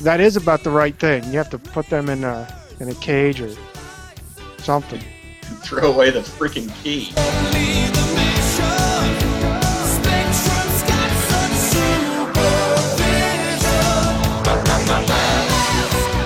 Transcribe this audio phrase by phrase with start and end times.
[0.00, 1.24] that is about the right thing.
[1.24, 2.48] You have to put them in a
[2.80, 3.50] in a cage or
[4.58, 5.02] something.
[5.62, 7.12] Throw away the freaking key.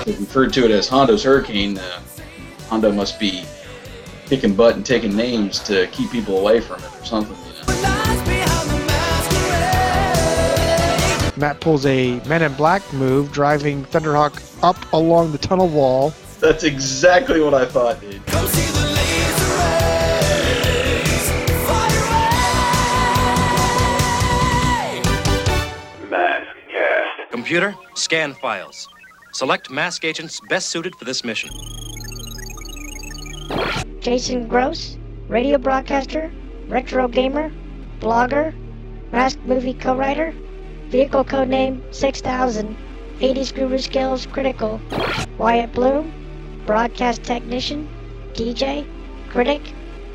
[0.07, 1.79] We referred to it as Hondo's Hurricane.
[1.79, 2.01] Uh,
[2.69, 3.45] Hondo must be
[4.27, 7.37] kicking butt and taking names to keep people away from it or something.
[11.45, 16.15] Matt pulls a Men in Black move, driving Thunderhawk up along the tunnel wall.
[16.41, 18.27] That's exactly what I thought, dude.
[26.11, 27.31] Mask cast.
[27.31, 28.89] Computer, scan files.
[29.35, 31.51] Select mask agents best suited for this mission.
[34.01, 34.97] Jason Gross,
[35.29, 36.33] radio broadcaster,
[36.69, 37.53] retro gamer,
[38.01, 38.55] blogger,
[39.13, 40.35] mask movie co-writer,
[40.95, 42.77] vehicle codename 6000,
[43.19, 44.81] 80s guru skills critical,
[45.39, 46.13] Wyatt Bloom,
[46.67, 47.89] broadcast technician,
[48.35, 48.87] DJ,
[49.29, 49.61] critic,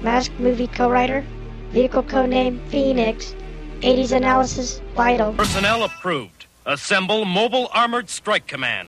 [0.02, 1.26] mask movie co-writer,
[1.72, 3.36] vehicle codename Phoenix,
[3.82, 5.34] 80s analysis vital.
[5.34, 6.46] Personnel approved.
[6.66, 8.88] Assemble Mobile Armored Strike Command.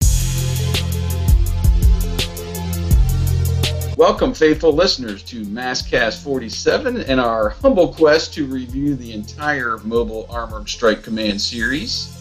[3.99, 10.25] Welcome, faithful listeners, to Maskcast 47 and our humble quest to review the entire Mobile
[10.31, 12.17] Armored Strike Command series.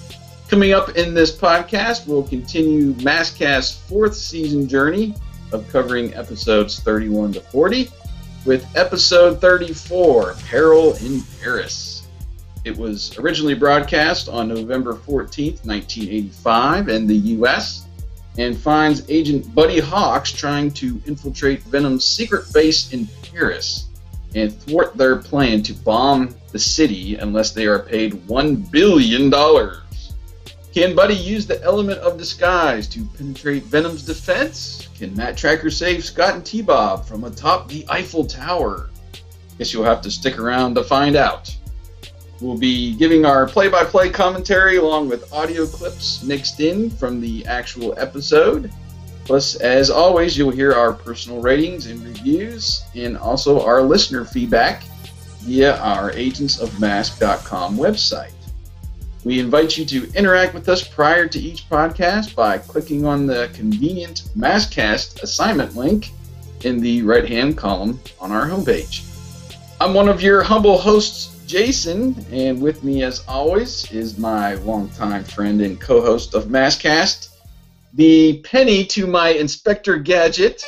[0.50, 5.14] Coming up in this podcast, we'll continue Maskcast's fourth season journey
[5.52, 7.92] of covering episodes 31 to 40
[8.44, 12.08] with episode 34, Peril in Paris.
[12.66, 17.87] It was originally broadcast on November 14th, 1985, in the U.S
[18.38, 23.86] and finds Agent Buddy Hawks trying to infiltrate Venom's secret base in Paris
[24.36, 29.32] and thwart their plan to bomb the city unless they are paid $1 billion.
[30.74, 34.90] Can Buddy use the element of disguise to penetrate Venom's defense?
[34.98, 38.90] Can Matt Trakker save Scott and T Bob from atop the Eiffel Tower?
[39.58, 41.56] Guess you'll have to stick around to find out.
[42.40, 47.20] We'll be giving our play by play commentary along with audio clips mixed in from
[47.20, 48.72] the actual episode.
[49.26, 54.84] Plus, as always, you'll hear our personal ratings and reviews and also our listener feedback
[55.42, 58.32] via our agentsofmask.com website.
[59.24, 63.50] We invite you to interact with us prior to each podcast by clicking on the
[63.54, 66.12] convenient Maskcast assignment link
[66.64, 69.04] in the right hand column on our homepage.
[69.82, 75.24] I'm one of your humble hosts, Jason, and with me, as always, is my longtime
[75.24, 77.30] friend and co host of Maskcast,
[77.94, 80.62] the penny to my Inspector Gadget.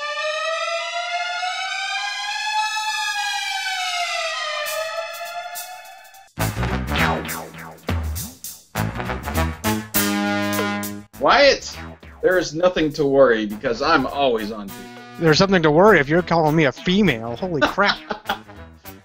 [11.19, 11.77] Wyatt,
[12.21, 14.79] there is nothing to worry because I'm always on duty.
[15.19, 17.35] There's something to worry if you're calling me a female.
[17.35, 17.97] Holy crap.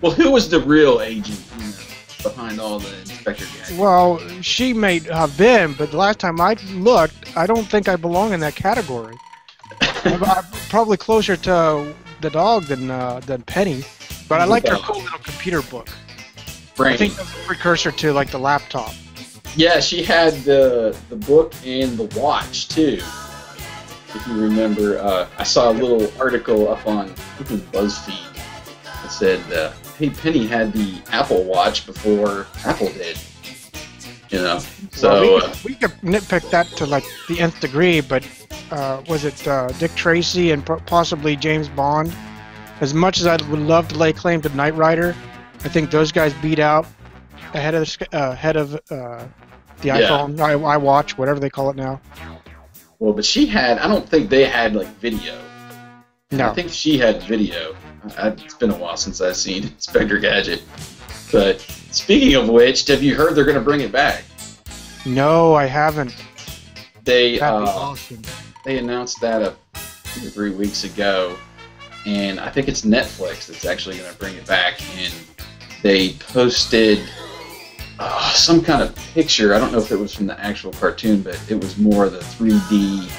[0.04, 1.72] Well, who was the real agent you know,
[2.22, 3.78] behind all the Inspector Gadget?
[3.78, 7.96] well, she may have been, but the last time I looked, I don't think I
[7.96, 9.16] belong in that category.
[9.80, 13.82] I'm, I'm probably closer to the dog than uh, than Penny,
[14.28, 15.88] but I like her cool little computer book.
[16.78, 18.92] I think that's a precursor to like the laptop.
[19.56, 23.00] Yeah, she had the the book and the watch too.
[24.14, 28.34] If you remember, uh, I saw a little article up on I think BuzzFeed
[29.04, 33.18] that said, uh, "Hey, Penny had the Apple Watch before Apple did."
[34.30, 34.58] You know,
[34.90, 38.26] so Well, we, uh, could, we could nitpick that to like the nth degree, but
[38.72, 42.12] uh, was it uh, Dick Tracy and possibly James Bond?
[42.80, 45.14] As much as I would love to lay claim to Knight Rider,
[45.64, 46.86] I think those guys beat out
[47.52, 49.24] ahead of the, uh, ahead of uh,
[49.80, 50.00] the Yeah.
[50.00, 52.00] iPhone, I, iWatch, whatever they call it now.
[52.98, 53.78] well, but she had.
[53.78, 55.38] I don't think they had like video.
[56.32, 57.76] No, I think she had video.
[58.06, 60.62] It's been a while since I've seen Inspector Gadget.
[61.32, 61.60] But
[61.90, 64.24] speaking of which, have you heard they're going to bring it back?
[65.06, 66.14] no, I haven't.
[67.04, 68.22] They uh, awesome.
[68.64, 69.54] they announced that a
[70.14, 71.36] two or three weeks ago,
[72.06, 74.80] and I think it's Netflix that's actually going to bring it back.
[74.96, 75.12] And
[75.82, 77.00] they posted
[77.98, 79.54] uh, some kind of picture.
[79.54, 82.20] I don't know if it was from the actual cartoon, but it was more the
[82.20, 83.12] 3D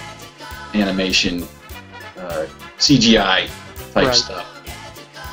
[0.74, 1.44] animation,
[2.18, 2.48] uh,
[2.80, 3.48] CGI
[3.94, 4.16] type Right.
[4.16, 4.55] stuff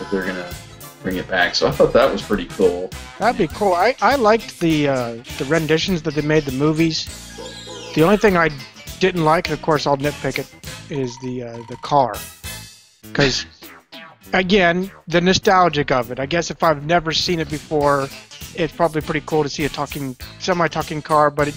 [0.03, 0.55] that they're to
[1.03, 1.55] bring it back.
[1.55, 2.91] So I thought that was pretty cool.
[3.19, 3.75] That'd be cool.
[3.75, 7.07] I, I liked the uh, the renditions that they made the movies.
[7.95, 8.51] The only thing I
[9.01, 10.49] didn't like, and of course I'll nitpick it,
[10.91, 12.15] is the uh, the car.
[13.03, 13.47] Because
[14.33, 16.19] again, the nostalgic of it.
[16.19, 18.09] I guess if I've never seen it before,
[18.55, 21.31] it's probably pretty cool to see a talking semi-talking car.
[21.31, 21.55] But it,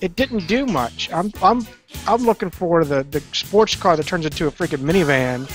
[0.00, 1.10] it didn't do much.
[1.12, 1.66] I'm I'm
[2.06, 5.48] I'm looking for the the sports car that turns into a freaking minivan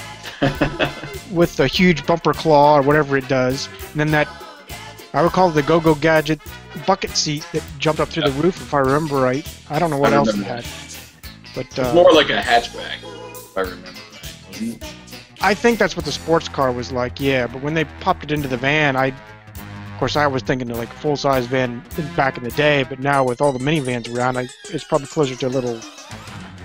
[1.31, 4.27] with a huge bumper claw or whatever it does, and then that
[5.13, 6.41] I recall the Go Go Gadget
[6.87, 9.47] bucket seat that jumped up through the roof, if I remember right.
[9.69, 10.65] I don't know what else it had,
[11.53, 12.97] but It's uh, more like a hatchback,
[13.31, 14.83] if I remember right.
[15.41, 17.19] I think that's what the sports car was like.
[17.19, 19.13] Yeah, but when they popped it into the van, I,
[20.03, 21.81] course, I was thinking of like a full size van
[22.17, 25.33] back in the day, but now with all the minivans around, I, it's probably closer
[25.33, 25.79] to a little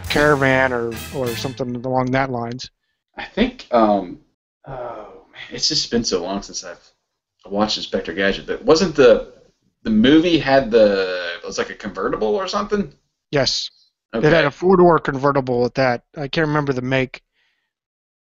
[0.08, 2.68] caravan or or something along that lines.
[3.16, 3.68] I think.
[3.70, 4.22] Um,
[4.66, 6.82] oh man, it's just been so long since I've
[7.46, 8.48] watched Inspector Gadget.
[8.48, 9.32] But wasn't the
[9.84, 12.92] the movie had the it was like a convertible or something?
[13.30, 13.70] Yes,
[14.12, 14.26] Okay.
[14.26, 16.02] it had a four door convertible at that.
[16.16, 17.22] I can't remember the make,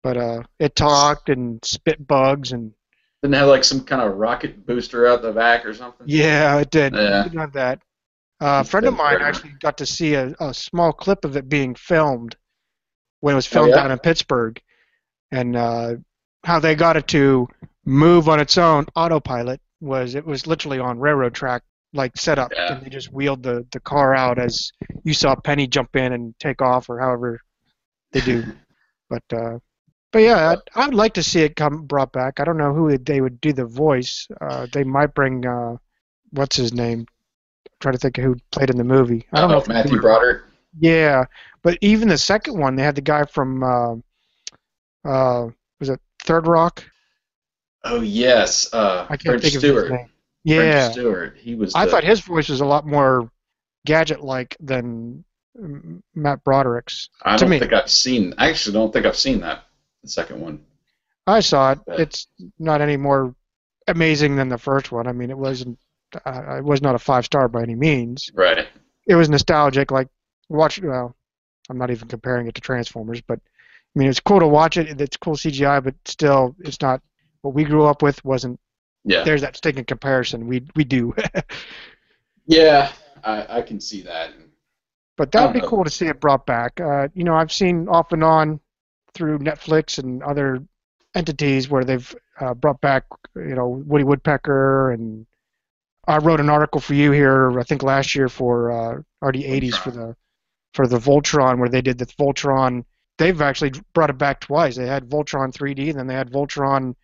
[0.04, 2.74] but uh, it talked and spit bugs and
[3.22, 6.08] Didn't have like some kind of rocket booster out the back or something?
[6.08, 6.94] yeah, it did.
[6.94, 7.22] Yeah.
[7.22, 7.82] It didn't have that.
[8.42, 11.50] Uh, a friend of mine actually got to see a, a small clip of it
[11.50, 12.38] being filmed
[13.20, 13.82] when it was filmed Oh, yeah?
[13.84, 14.62] down in Pittsburgh,
[15.32, 15.96] and uh,
[16.46, 17.50] how they got it to
[17.86, 22.76] move on its own autopilot was it was literally on railroad track like setup, Yeah.
[22.76, 24.72] and they just wheeled the, the car out as
[25.04, 27.42] you saw Penny jump in and take off or however
[28.14, 28.44] they do.
[29.10, 29.60] but uh,
[30.12, 32.40] but yeah, I'd, I'd like to see it come brought back.
[32.40, 34.28] I don't know who they would do the voice.
[34.42, 35.78] Uh, they might bring uh,
[36.32, 37.06] what's his name.
[37.80, 39.26] trying to think of who played in the movie.
[39.32, 40.44] I don't know if Matthew Broderick.
[40.80, 41.26] Yeah,
[41.64, 43.96] but even the second one, they had the guy from uh,
[45.04, 46.84] uh, was it Third Rock?
[47.84, 49.84] Oh yes, uh, I can't French think of Stewart.
[49.86, 50.10] his name.
[50.44, 51.38] Yeah, French Stewart.
[51.38, 51.74] He was.
[51.76, 53.32] I the- thought his voice was a lot more
[53.86, 55.24] gadget-like than
[56.14, 57.10] Matt Broderick's.
[57.24, 57.60] I don't me.
[57.60, 58.34] think I've seen.
[58.38, 59.64] I actually don't think I've seen that.
[60.04, 60.64] The second one.
[61.28, 61.80] I saw it.
[61.88, 63.36] It's not any more
[63.88, 65.08] amazing than the first one.
[65.08, 65.78] I mean, it wasn't.
[66.26, 68.32] Uh, it was not a five star by any means.
[68.34, 68.68] Right.
[69.08, 69.92] It was nostalgic.
[69.92, 70.08] Like
[70.50, 70.82] watch.
[70.82, 71.16] Well,
[71.70, 73.40] I'm not even comparing it to Transformers, but
[73.96, 75.00] I mean, it's cool to watch it.
[75.00, 77.02] It's cool CGI, but still, it's not
[77.42, 78.24] what we grew up with.
[78.26, 78.60] Wasn't
[79.04, 79.24] Yeah.
[79.24, 80.48] there's that stinking comparison.
[80.48, 81.14] We we do,
[82.46, 82.92] Yeah.
[83.24, 84.32] I, I can see that.
[85.18, 85.68] but that would be know.
[85.68, 86.80] cool to see it brought back.
[86.80, 88.60] Uh, you know, I've seen off and on
[89.14, 90.64] through Netflix and other
[91.16, 95.26] entities where they've uh, brought back, you know, Woody Woodpecker and
[96.08, 99.92] I wrote an article for you here, I think last year for uh, RD80s for
[99.92, 100.16] the
[100.74, 102.84] for the Voltron where they did the Voltron.
[103.18, 104.76] They've actually brought it back twice.
[104.76, 106.96] They had Voltron 3D, and then they had Voltron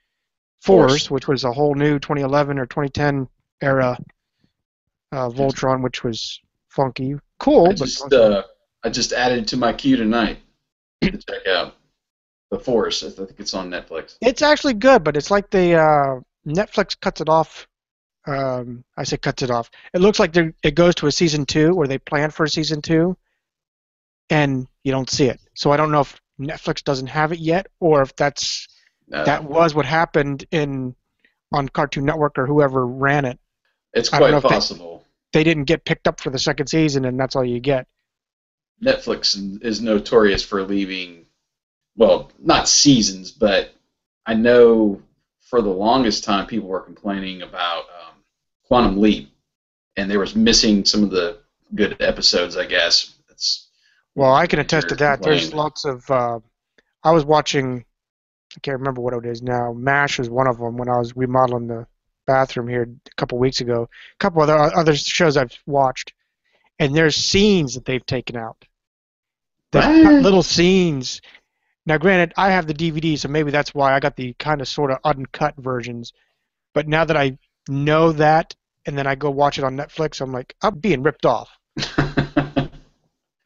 [0.62, 1.12] Force, Force.
[1.12, 3.28] which was a whole new 2011 or 2010
[3.62, 3.98] era
[5.12, 7.66] uh, Voltron, which was funky, cool.
[7.66, 8.16] I but just funky.
[8.16, 8.42] uh,
[8.84, 10.40] I just added to my queue tonight
[11.02, 11.76] to check out
[12.52, 13.04] the Force.
[13.04, 14.18] I think it's on Netflix.
[14.22, 17.68] It's actually good, but it's like the uh, Netflix cuts it off.
[18.28, 19.70] Um, I say cuts it off.
[19.94, 22.82] It looks like it goes to a season two, or they plan for a season
[22.82, 23.18] two,
[24.30, 25.40] and you don't see it.
[25.56, 28.68] So I don't know if Netflix doesn't have it yet, or if that's
[29.14, 30.96] Uh, that was what happened in
[31.52, 33.40] on Cartoon Network or whoever ran it.
[33.94, 35.06] it's I don't know quite if they- possible.
[35.32, 37.88] They didn't get picked up for the second season, and that's all you get.
[38.84, 41.25] Netflix is notorious for leaving,
[41.98, 43.74] well, not seasons, but
[44.26, 45.02] I know
[45.42, 48.16] for the longest time people were complaining about um,
[48.68, 49.32] Quantum Leap,
[49.96, 51.40] and they was missing some of the
[51.74, 52.58] good episodes.
[52.58, 53.70] I guess it's
[54.16, 55.22] Well, I can attest to that.
[55.22, 56.10] There's lots of.
[56.10, 56.40] Uh,
[57.04, 57.86] I was watching.
[58.56, 59.74] I can't remember what it is now.
[59.74, 61.88] Mash was one of them when I was remodeling the
[62.26, 63.84] bathroom here a couple weeks ago.
[63.84, 66.14] A couple other other shows I've watched,
[66.80, 68.66] and there's scenes that they've taken out.
[69.72, 71.22] They've little scenes.
[71.86, 74.68] Now, granted, I have the DVD, so maybe that's why I got the kind of
[74.68, 76.14] sort of uncut versions.
[76.74, 77.38] But now that I
[77.70, 81.26] know that, and then I go watch it on Netflix, I'm like, I'm being ripped
[81.26, 81.50] off.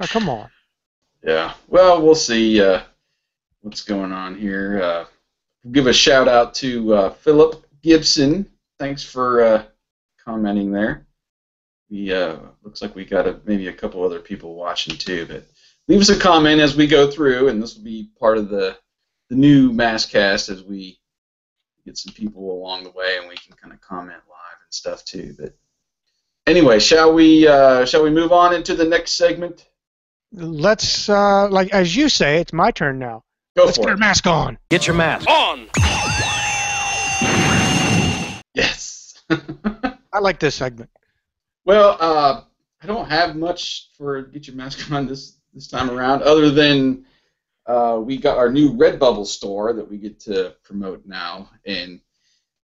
[0.02, 0.50] Oh, come on.
[1.24, 1.54] Yeah.
[1.68, 2.82] Well, we'll see uh,
[3.62, 4.82] what's going on here.
[4.82, 5.06] Uh,
[5.72, 8.50] give a shout out to uh, Philip Gibson.
[8.80, 9.64] Thanks for uh,
[10.24, 11.06] commenting there.
[11.90, 15.44] We uh, looks like we got a, maybe a couple other people watching too, but
[15.90, 18.78] leave us a comment as we go through, and this will be part of the
[19.30, 21.00] the new Maskcast as we
[21.86, 25.04] get some people along the way, and we can kind of comment live and stuff
[25.04, 25.36] too.
[25.38, 25.56] But
[26.48, 29.68] anyway, shall we uh, shall we move on into the next segment?
[30.32, 33.24] Let's, uh, like as you say, it's my turn now.
[33.58, 33.92] Go Let's for get it.
[33.94, 34.60] our mask on.
[34.70, 35.68] Get your mask on.
[38.54, 39.16] Yes.
[40.14, 40.92] I like this segment.
[41.66, 42.42] well, uh,
[42.82, 47.06] I don't have much for get your mask on this this time around, other than
[47.66, 52.00] uh, we got our new Redbubble store that we get to promote now, and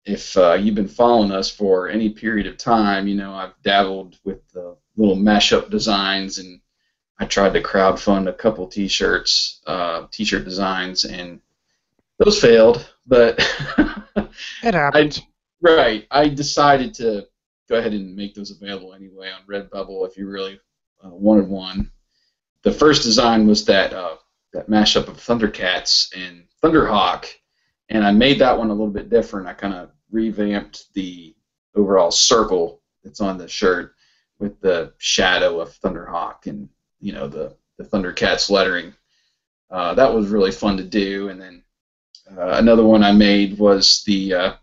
[0.06, 4.18] if uh, you've been following us for any period of time, you know I've dabbled
[4.24, 6.62] with the little mashup designs, and
[7.20, 11.42] I tried to crowdfund a couple T-shirts, uh, T-shirt designs, and
[12.20, 12.94] those failed.
[13.06, 13.40] But
[14.64, 15.22] It happens.
[15.62, 17.28] right, I decided to
[17.70, 20.60] go ahead and make those available anyway on Redbubble if you really
[21.04, 21.92] uh, wanted one.
[22.64, 24.16] The first design was that uh,
[24.54, 27.26] that mashup of Thundercats and Thunderhawk,
[27.90, 29.48] and I made that one a little bit different.
[29.48, 31.36] I kind of revamped the
[31.76, 33.94] overall circle that's on the shirt
[34.40, 38.94] with the shadow of Thunderhawk and you know the the Thundercats lettering.
[39.70, 41.64] Uh, that was really fun to do, and then
[42.36, 44.54] uh, another one I made was the uh,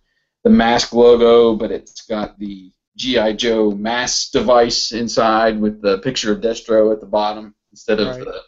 [0.42, 6.32] the mask logo, but it's got the GI Joe mask device inside with the picture
[6.32, 8.24] of Destro at the bottom instead of Right.
[8.24, 8.40] the,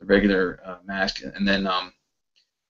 [0.00, 1.22] the regular uh, mask.
[1.22, 1.94] And then um,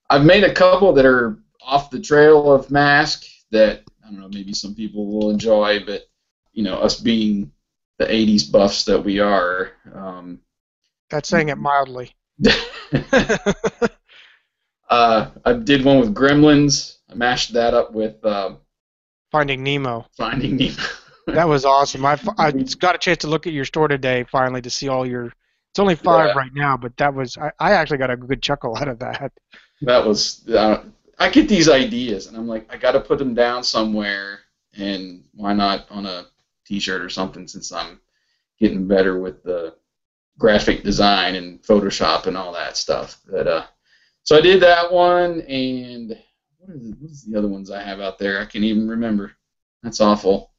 [0.09, 4.29] I've made a couple that are off the trail of mask that I don't know
[4.29, 6.03] maybe some people will enjoy, but
[6.53, 7.51] you know us being
[7.99, 9.73] the '80s buffs that we are.
[9.93, 10.41] Um,
[11.11, 12.15] That's saying it mildly.
[14.89, 16.99] uh, I did one with Gremlins.
[17.11, 18.55] I mashed that up with uh,
[19.33, 20.07] Finding Nemo.
[20.17, 20.83] Finding Nemo.
[21.27, 22.05] That was awesome.
[22.07, 25.07] I, I got a chance to look at your store today finally to see all
[25.07, 25.33] your.
[25.73, 26.33] It's only five Yeah.
[26.35, 29.33] right now, but that was I, I actually got a good chuckle out of that.
[29.83, 30.85] that was uh,
[31.19, 34.41] I get these ideas and I'm like I got to put them down somewhere
[34.77, 36.27] and why not on a
[36.67, 38.01] t-shirt or something since I'm
[38.59, 39.75] getting better with the
[40.39, 43.19] graphic design and Photoshop and all that stuff.
[43.29, 43.67] But uh,
[44.23, 46.17] so I did that one and
[46.59, 48.41] what are the, what's the other ones I have out there?
[48.41, 49.33] I can't even remember.
[49.83, 50.53] That's awful.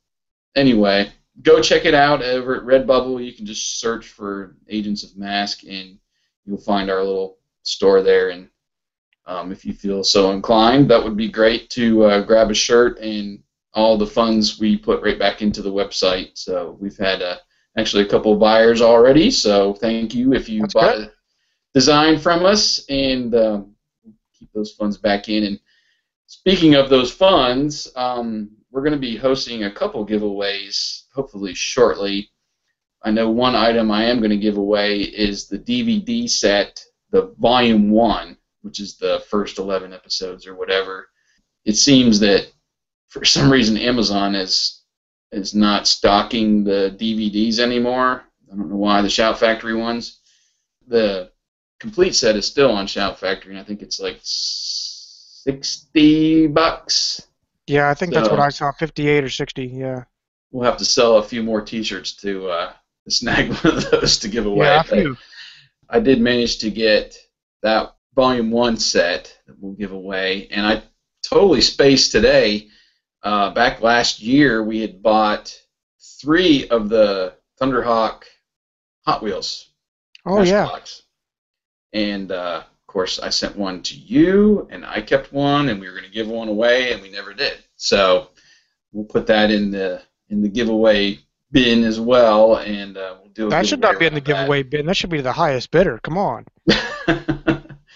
[0.55, 1.11] Anyway,
[1.41, 3.23] go check it out over at Redbubble.
[3.23, 5.97] You can just search for Agents of Mask and
[6.45, 8.49] you'll find our little store there and
[9.25, 12.99] um, if you feel so inclined, that would be great to uh, grab a shirt
[12.99, 13.41] and
[13.73, 16.31] all the funds we put right back into the website.
[16.33, 17.37] So we've had uh,
[17.77, 19.31] actually a couple of buyers already.
[19.31, 21.07] So thank you if you That's bought good.
[21.07, 21.11] a
[21.73, 23.75] design from us and um,
[24.37, 25.43] keep those funds back in.
[25.43, 25.59] And
[26.27, 32.29] speaking of those funds, um, we're going to be hosting a couple giveaways hopefully shortly.
[33.03, 37.33] I know one item I am going to give away is the DVD set, the
[37.39, 41.09] Volume 1 which is the first 11 episodes or whatever.
[41.65, 42.47] It seems that
[43.09, 44.77] for some reason Amazon is
[45.31, 48.23] is not stocking the DVDs anymore.
[48.51, 50.19] I don't know why the Shout Factory ones.
[50.87, 51.31] The
[51.79, 57.25] complete set is still on Shout Factory, and I think it's like 60 bucks.
[57.71, 58.71] Yeah, I think that's what I saw.
[58.73, 59.65] Fifty-eight or sixty.
[59.65, 60.03] Yeah.
[60.51, 62.73] We'll have to sell a few more T-shirts to uh,
[63.07, 64.67] snag one of those to give away.
[64.67, 65.17] Yeah, a few.
[65.89, 67.17] I did manage to get
[67.63, 70.83] that volume one set that we'll give away, and I
[71.23, 72.67] totally spaced today.
[73.23, 75.57] Uh, back last year, we had bought
[76.19, 78.23] three of the Thunderhawk
[79.05, 79.69] Hot Wheels.
[80.25, 80.63] Oh yeah.
[80.63, 81.03] Matchbox.
[81.93, 85.93] And uh, course, I sent one to you, and I kept one, and we were
[85.93, 87.57] going to give one away, and we never did.
[87.75, 88.29] So
[88.91, 91.19] we'll put that in the in the giveaway
[91.51, 93.47] bin as well, and uh, we'll do.
[93.47, 94.85] A That should not be in the giveaway around giveaway bin.
[94.85, 95.99] That should be the highest bidder.
[96.03, 96.45] Come on.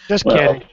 [0.08, 0.68] Just Well, kidding.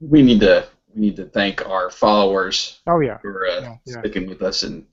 [0.00, 3.18] we need to we need to thank our followers Oh yeah.
[3.18, 3.98] for uh, Yeah, yeah.
[4.00, 4.86] sticking with us and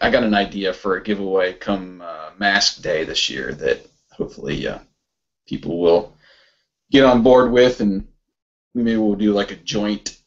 [0.00, 4.66] I got an idea for a giveaway come uh, Mask Day this year that hopefully
[4.66, 4.78] uh,
[5.46, 6.13] people will
[6.90, 8.06] get on board with and
[8.74, 10.18] we maybe we'll do like a joint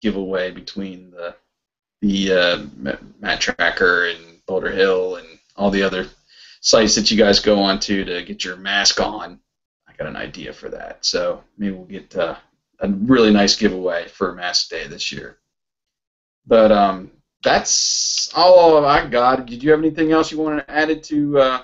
[0.00, 1.34] giveaway between the
[2.00, 2.66] the uh,
[3.20, 6.06] Matt Trakker and Boulder Hill and all the other
[6.60, 9.40] sites that you guys go on to to get your mask on.
[9.88, 12.36] I got an idea for that, so maybe we'll get uh,
[12.80, 15.38] a really nice giveaway for Mask Day this year.
[16.46, 17.10] But um,
[17.42, 19.46] that's all I got.
[19.46, 21.62] Did you have anything else you wanted to add to uh,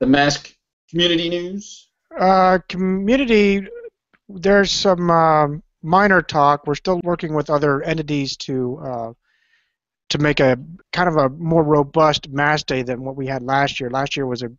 [0.00, 0.54] the mask
[0.88, 1.88] community news?
[2.18, 3.66] Uh, community.
[4.28, 6.66] There's some um minor talk.
[6.66, 9.12] We're still working with other entities to uh,
[10.10, 10.58] to make a
[10.92, 13.90] kind of a more robust Mask Day than what we had last year.
[13.90, 14.52] Last year was a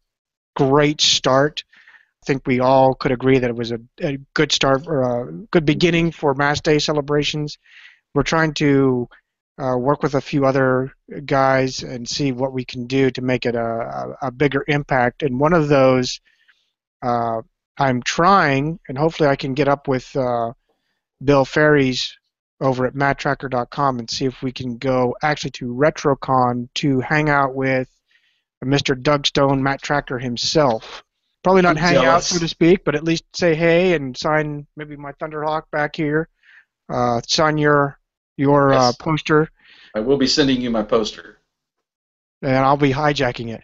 [0.56, 1.64] great start.
[2.24, 5.32] I think we all could agree that it was a, a good start or a
[5.52, 7.58] good beginning for Mask Day celebrations.
[8.14, 9.10] We're trying to
[9.58, 10.94] uh, work with a few other
[11.26, 15.22] guys and see what we can do to make it a, a, a bigger impact.
[15.24, 16.20] And one of those
[17.04, 17.42] uh,
[17.78, 20.54] I'm trying, and hopefully I can get up with uh,
[21.24, 22.18] Bill Ferries
[22.62, 27.54] over at matttracker.com and see if we can go actually to RetroCon to hang out
[27.54, 27.90] with
[28.64, 29.00] Mr.
[29.00, 31.04] Doug Stone, Matt Trakker himself.
[31.44, 34.66] Probably not I'm hang out, so to speak, but at least say hey and sign
[34.78, 36.30] maybe my Thunderhawk back here.
[36.88, 38.00] Uh, sign your
[38.38, 39.50] your uh, poster
[39.96, 41.38] I will be sending you my poster.
[42.42, 43.64] and I'll be hijacking it.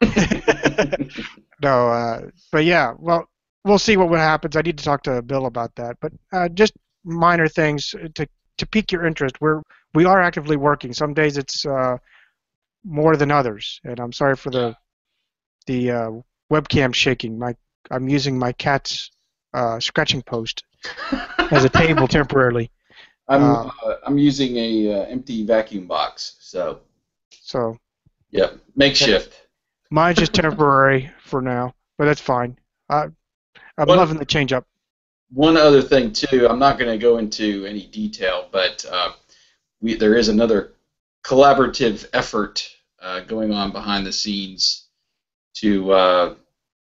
[1.64, 2.20] no, uh,
[2.52, 3.26] but yeah, well,
[3.64, 4.54] we'll see what happens.
[4.54, 5.96] I need to talk to Bill about that.
[5.98, 8.28] But uh, just minor things to
[8.58, 9.40] to pique your interest.
[9.40, 9.62] We're
[9.94, 10.92] we are actively working.
[10.92, 11.96] Some days it's uh,
[12.84, 14.76] more than others, and I'm sorry for the
[15.66, 16.10] the uh,
[16.52, 17.38] webcam shaking.
[17.38, 17.56] My
[17.90, 19.10] I'm using my cat's
[19.54, 20.64] uh, scratching post
[21.50, 22.70] as a table temporarily.
[23.28, 26.80] I'm Uh, uh, I'm using a uh, empty vacuum box, so
[27.40, 27.78] So
[28.32, 29.43] yep, makeshift.
[29.94, 32.58] Mine's just temporary for now, but that's fine.
[32.90, 33.04] I,
[33.78, 34.66] I'm One- loving the change up.
[35.32, 39.12] One other thing too, I'm not going to go into any detail, but uh,
[39.80, 40.74] we there is another
[41.24, 42.68] collaborative effort
[43.00, 44.86] uh, going on behind the scenes
[45.54, 46.34] to uh,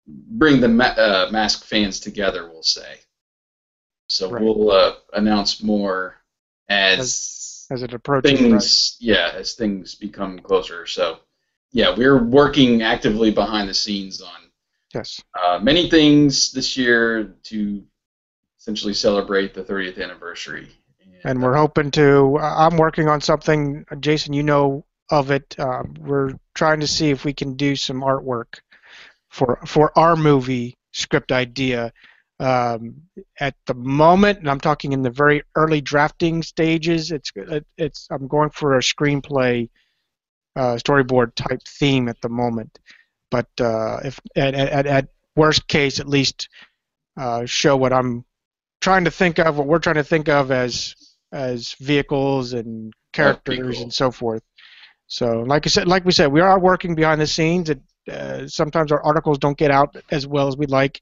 [0.07, 2.49] bring the ma- uh, mask fans together.
[2.49, 2.97] We'll say.
[4.09, 4.41] So Right.
[4.43, 6.15] we'll uh, announce more
[6.67, 8.41] as as it approaches.
[8.41, 9.07] right?
[9.07, 10.85] yeah as things become closer.
[10.87, 11.19] So
[11.71, 14.29] yeah, we're working actively behind the scenes on
[14.93, 15.21] Yes.
[15.41, 17.83] uh, many things this year to
[18.59, 20.67] essentially celebrate the 30th anniversary.
[21.23, 22.37] and we're hoping to.
[22.39, 24.33] I'm working on something, Jason.
[24.33, 25.55] You know of it.
[25.59, 28.59] Uh, we're trying to see if we can do some artwork
[29.29, 31.93] for for our movie script idea.
[32.39, 33.03] Um,
[33.39, 37.11] at the moment, and I'm talking in the very early drafting stages.
[37.11, 39.69] It's it, it's I'm going for a screenplay,
[40.55, 42.79] uh, storyboard type theme at the moment.
[43.29, 46.49] But uh, if at, at, at worst case, at least
[47.17, 48.25] uh, show what I'm
[48.81, 50.95] trying to think of, what we're trying to think of as
[51.31, 53.83] as vehicles and characters cool.
[53.83, 54.43] and so forth.
[55.07, 57.69] So, like I said, like we said, we are working behind the scenes.
[57.69, 61.01] It, uh, sometimes our articles don't get out as well as we'd like,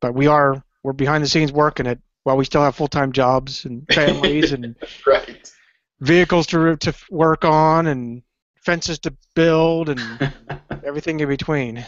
[0.00, 3.12] but we are we're behind the scenes working it while we still have full time
[3.12, 4.74] jobs and families and
[5.06, 5.52] right.
[6.00, 8.22] vehicles to to work on and
[8.64, 10.32] fences to build and
[10.84, 11.84] everything in between.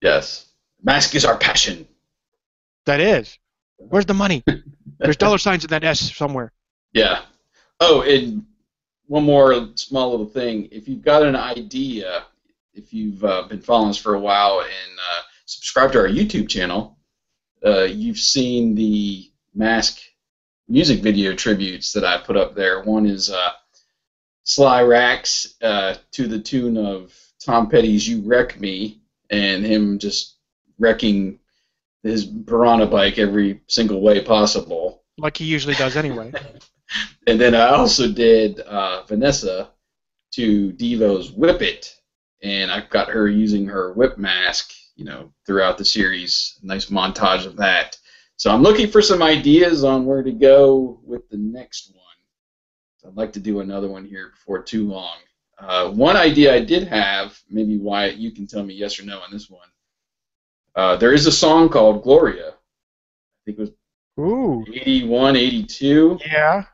[0.00, 0.46] yes.
[0.82, 1.86] Mask is our passion.
[2.86, 3.38] That is.
[3.76, 4.42] Where's the money?
[4.98, 6.52] There's dollar signs in that S somewhere.
[6.92, 7.22] Yeah.
[7.80, 8.46] Oh, and
[9.06, 10.68] one more small little thing.
[10.70, 12.24] If you've got an idea,
[12.72, 16.48] if you've uh, been following us for a while and uh, subscribe to our YouTube
[16.48, 16.96] channel,
[17.64, 19.98] uh, you've seen the Mask
[20.68, 22.82] music video tributes that I put up there.
[22.82, 23.50] One is uh,
[24.50, 30.38] Sly Rax uh, to the tune of Tom Petty's "You Wreck Me" and him just
[30.76, 31.38] wrecking
[32.02, 35.04] his piranha bike every single way possible.
[35.18, 36.32] Like he usually does anyway.
[37.28, 39.70] And then I also did uh, Vanessa
[40.32, 41.94] to Devo's Whip It,
[42.42, 46.58] and I've got her using her whip mask, you know, throughout the series.
[46.64, 47.96] Nice montage of that.
[48.38, 51.99] So I'm looking for some ideas on where to go with the next one.
[53.06, 55.16] I'd like to do another one here before too long.
[55.58, 59.20] Uh, one idea I did have, maybe Wyatt, you can tell me yes or no
[59.20, 59.68] on this one.
[60.74, 62.50] Uh, there is a song called Gloria.
[62.50, 63.70] I think it was
[64.18, 64.64] Ooh.
[64.72, 66.64] 81, 82 Yeah.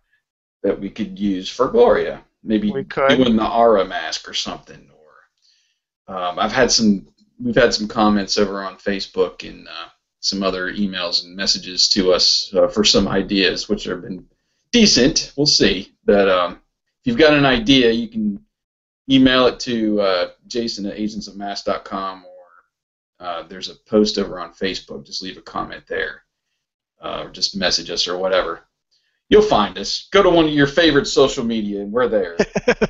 [0.62, 2.22] that we could use for Gloria.
[2.44, 3.08] Maybe We could.
[3.16, 4.88] doing the Aura mask or something.
[6.08, 7.08] Or um, I've had some,
[7.42, 9.88] we've had some comments over on Facebook and uh,
[10.20, 14.26] some other emails and messages to us uh, for some ideas, which have been
[14.70, 15.32] decent.
[15.36, 15.92] We'll see.
[16.06, 16.58] But um, if
[17.04, 18.40] you've got an idea, you can
[19.10, 25.04] email it to uh, Jason at agentsofmask.com or uh, there's a post over on Facebook.
[25.04, 26.22] Just leave a comment there.
[27.02, 28.62] Uh, or just message us or whatever.
[29.28, 30.08] You'll find us.
[30.12, 32.36] Go to one of your favorite social media, and we're there.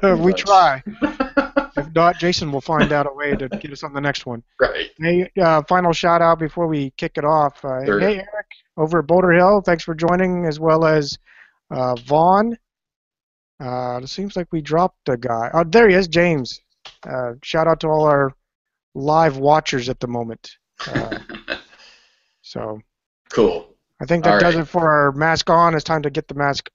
[0.17, 0.83] we try.
[1.77, 4.43] If not, Jason will find out a way to get us on the next one.
[4.59, 4.91] right.
[4.99, 7.63] Hey, uh, final shout out before we kick it off.
[7.63, 8.01] Uh, Sure.
[8.01, 8.47] Hey, Eric,
[8.79, 11.19] over at Boulder Hill, thanks for joining, as well as
[11.71, 12.57] uh, Vaughn.
[13.59, 15.51] Uh, it seems like we dropped a guy.
[15.55, 16.61] Oh, there he is, James.
[17.03, 18.35] Uh, shout out to all our
[18.95, 20.57] live watchers at the moment.
[20.87, 21.19] Uh,
[22.43, 22.81] so
[23.31, 23.75] cool.
[24.01, 24.63] I think that All does right.
[24.63, 25.75] it for our mask on.
[25.75, 26.69] It's time to get the mask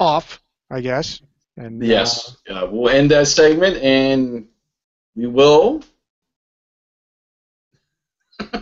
[0.00, 1.20] off, I guess.
[1.56, 2.36] And uh, Yes.
[2.48, 4.48] Uh, we'll end that segment, and
[5.14, 5.82] we will.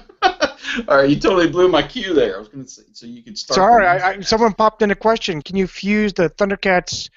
[0.88, 2.36] All right, you totally blew my cue there.
[2.36, 3.56] I was going to say, so you could start.
[3.56, 5.42] Sorry, I, I, someone popped in a question.
[5.42, 7.08] Can you fuse the Thundercats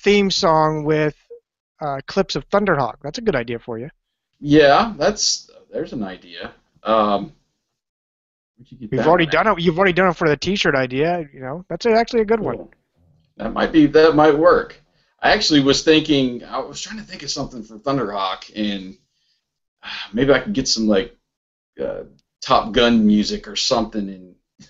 [0.00, 1.16] theme song with
[1.80, 2.96] uh, clips of Thunderhawk?
[3.02, 3.88] That's a good idea for you.
[4.40, 6.52] Yeah, that's there's an idea.
[6.82, 7.32] Um,
[8.58, 9.60] you get We've already done it.
[9.60, 11.26] You've already done it for the T-shirt idea.
[11.32, 12.68] You know, that's actually a good one.
[13.36, 14.80] That might be that might work.
[15.20, 18.96] I actually was thinking I was trying to think of something for Thunderhawk and
[19.82, 21.16] uh, maybe I could get some like
[21.82, 22.04] uh,
[22.40, 24.08] Top Gun music or something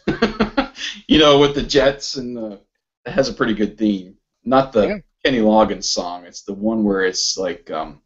[0.07, 0.71] and
[1.09, 2.61] you know with the jets and the
[3.05, 4.17] it has a pretty good theme.
[4.45, 4.99] Not the Yeah.
[5.25, 6.25] Kenny Loggins song.
[6.27, 8.01] It's the one where it's like um,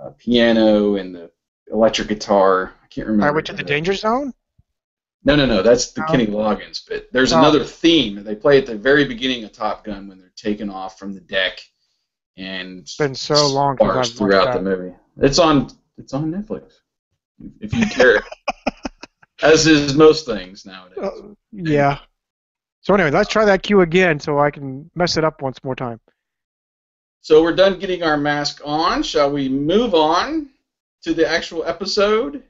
[0.00, 1.30] uh, piano and the
[1.72, 2.72] electric guitar.
[2.82, 3.26] I can't remember.
[3.26, 4.32] Highway to the Danger Zone.
[5.24, 5.62] No, no, no.
[5.62, 6.06] That's the Oh.
[6.10, 6.82] Kenny Loggins.
[6.88, 7.38] But there's Oh.
[7.38, 10.70] another theme that they play at the very beginning of Top Gun when they're taken
[10.70, 11.58] off from the deck,
[12.36, 14.94] and It's been so long throughout the movie.
[15.20, 15.70] It's on.
[15.98, 16.74] It's on Netflix.
[17.60, 18.22] If you care,
[19.42, 20.98] as is most things nowadays.
[21.02, 21.98] Uh, yeah.
[22.82, 25.74] So anyway, let's try that cue again so I can mess it up once more
[25.74, 25.98] time.
[27.24, 29.02] So we're done getting our mask on.
[29.02, 30.50] Shall we move on
[31.04, 32.42] to the actual episode?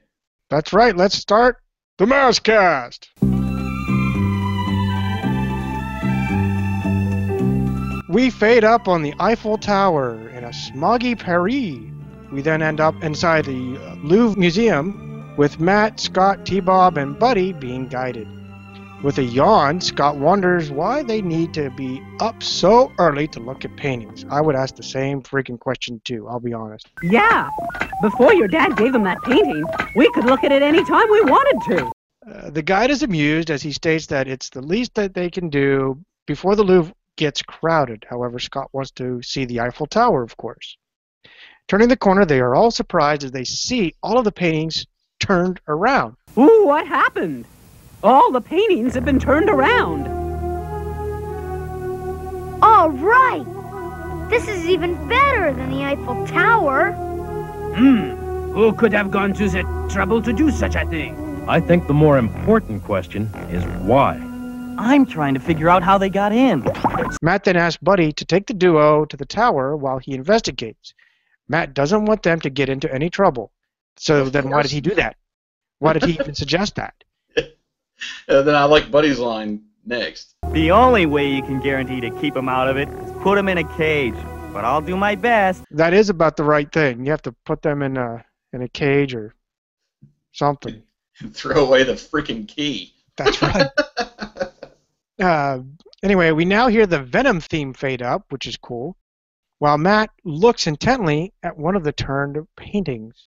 [0.49, 0.93] That's right.
[0.93, 1.59] Let's start
[1.97, 3.07] the Maskcast.
[8.09, 11.79] We fade up on the Eiffel Tower in a smoggy Paris.
[12.33, 17.87] We then end up inside the Louvre Museum with Matt, Scott, T-Bob, and Buddy being
[17.87, 18.27] guided.
[19.05, 23.63] With a yawn, Scott wonders why they need to be up so early to look
[23.63, 24.25] at paintings.
[24.31, 26.87] I would ask the same freaking question too, I'll be honest.
[27.03, 27.47] Yeah.
[28.01, 29.63] Before your dad gave him that painting,
[29.95, 31.91] we could look at it any time we wanted to.
[32.27, 35.49] Uh, the guide is amused as he states that it's the least that they can
[35.49, 38.07] do before the Louvre gets crowded.
[38.09, 40.77] However, Scott wants to see the Eiffel Tower, of course.
[41.67, 44.87] Turning the corner, they are all surprised as they see all of the paintings
[45.19, 46.15] turned around.
[46.39, 47.45] Ooh, what happened?
[48.03, 50.07] All the paintings have been turned around.
[52.61, 53.45] All right!
[54.29, 56.91] This is even better than the Eiffel Tower.
[57.75, 58.11] Hmm.
[58.53, 61.43] Who could have gone to the trouble to do such a thing?
[61.47, 64.15] I think the more important question is why.
[64.77, 66.65] I'm trying to figure out how they got in.
[67.21, 70.93] Matt then asks Buddy to take the duo to the tower while he investigates.
[71.47, 73.51] Matt doesn't want them to get into any trouble.
[73.97, 75.15] So then why did he do that?
[75.79, 76.93] Why did he even suggest that?
[78.27, 80.35] Uh, then I like Buddy's line next.
[80.51, 83.47] The only way you can guarantee to keep them out of it is put them
[83.47, 84.15] in a cage.
[84.51, 85.63] But I'll do my best.
[85.71, 87.05] That is about the right thing.
[87.05, 89.35] You have to put them in a in a cage or
[90.31, 90.81] something.
[91.33, 92.93] Throw away the freaking key.
[93.17, 93.67] That's right.
[95.19, 95.59] uh,
[96.03, 98.95] anyway, we now hear the Venom theme fade up, which is cool,
[99.59, 103.27] while Matt looks intently at one of the turned paintings.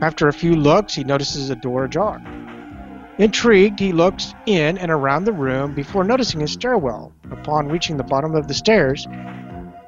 [0.00, 2.20] After a few looks, he notices a door ajar.
[3.18, 7.12] Intrigued, he looks in and around the room before noticing a stairwell.
[7.30, 9.06] Upon reaching the bottom of the stairs,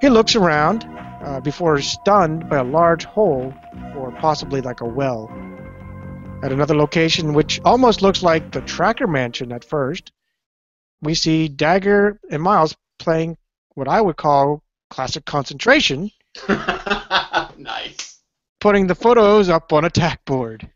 [0.02, 0.84] he looks around
[1.22, 3.54] uh, before stunned by a large hole,
[3.96, 5.30] or possibly like a well.
[6.42, 10.12] At another location, which almost looks like the Trakker Mansion at first,
[11.00, 13.38] we see Dagger and Miles playing
[13.74, 16.10] what I would call classic concentration,
[17.56, 18.11] nice.
[18.62, 20.70] Putting the photos up on a tack board.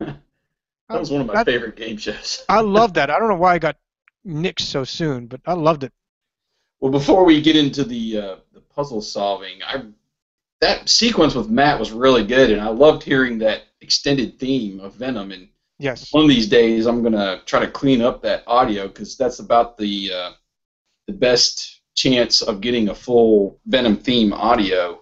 [0.00, 0.18] That
[0.98, 2.44] was one of my favorite game shows.
[2.48, 3.08] I love that.
[3.08, 3.76] I don't know why I got
[4.26, 5.92] nixed so soon, but I loved it.
[6.80, 9.84] Well, before we get into the uh, the puzzle solving, I
[10.60, 14.94] that sequence with Matt was really good, and I loved hearing that extended theme of
[14.94, 15.30] Venom.
[15.30, 16.12] And Yes.
[16.12, 19.78] one of these days, I'm gonna try to clean up that audio because that's about
[19.78, 20.30] the uh,
[21.06, 25.00] the best chance of getting a full Venom theme audio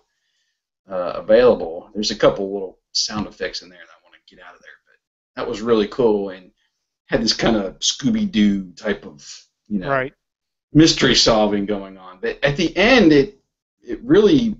[0.90, 1.90] uh, available.
[1.94, 4.60] There's a couple little sound effects in there that I want to get out of
[4.60, 6.50] there, but that was really cool and
[7.06, 9.26] had this kind of Scooby Doo type of
[9.68, 10.14] you know Right.
[10.72, 12.18] mystery solving going on.
[12.20, 13.38] But at the end, it
[13.82, 14.56] it really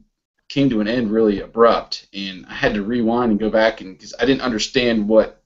[0.49, 3.97] came to an end really abrupt, and I had to rewind and go back and
[3.97, 5.43] because I didn't understand what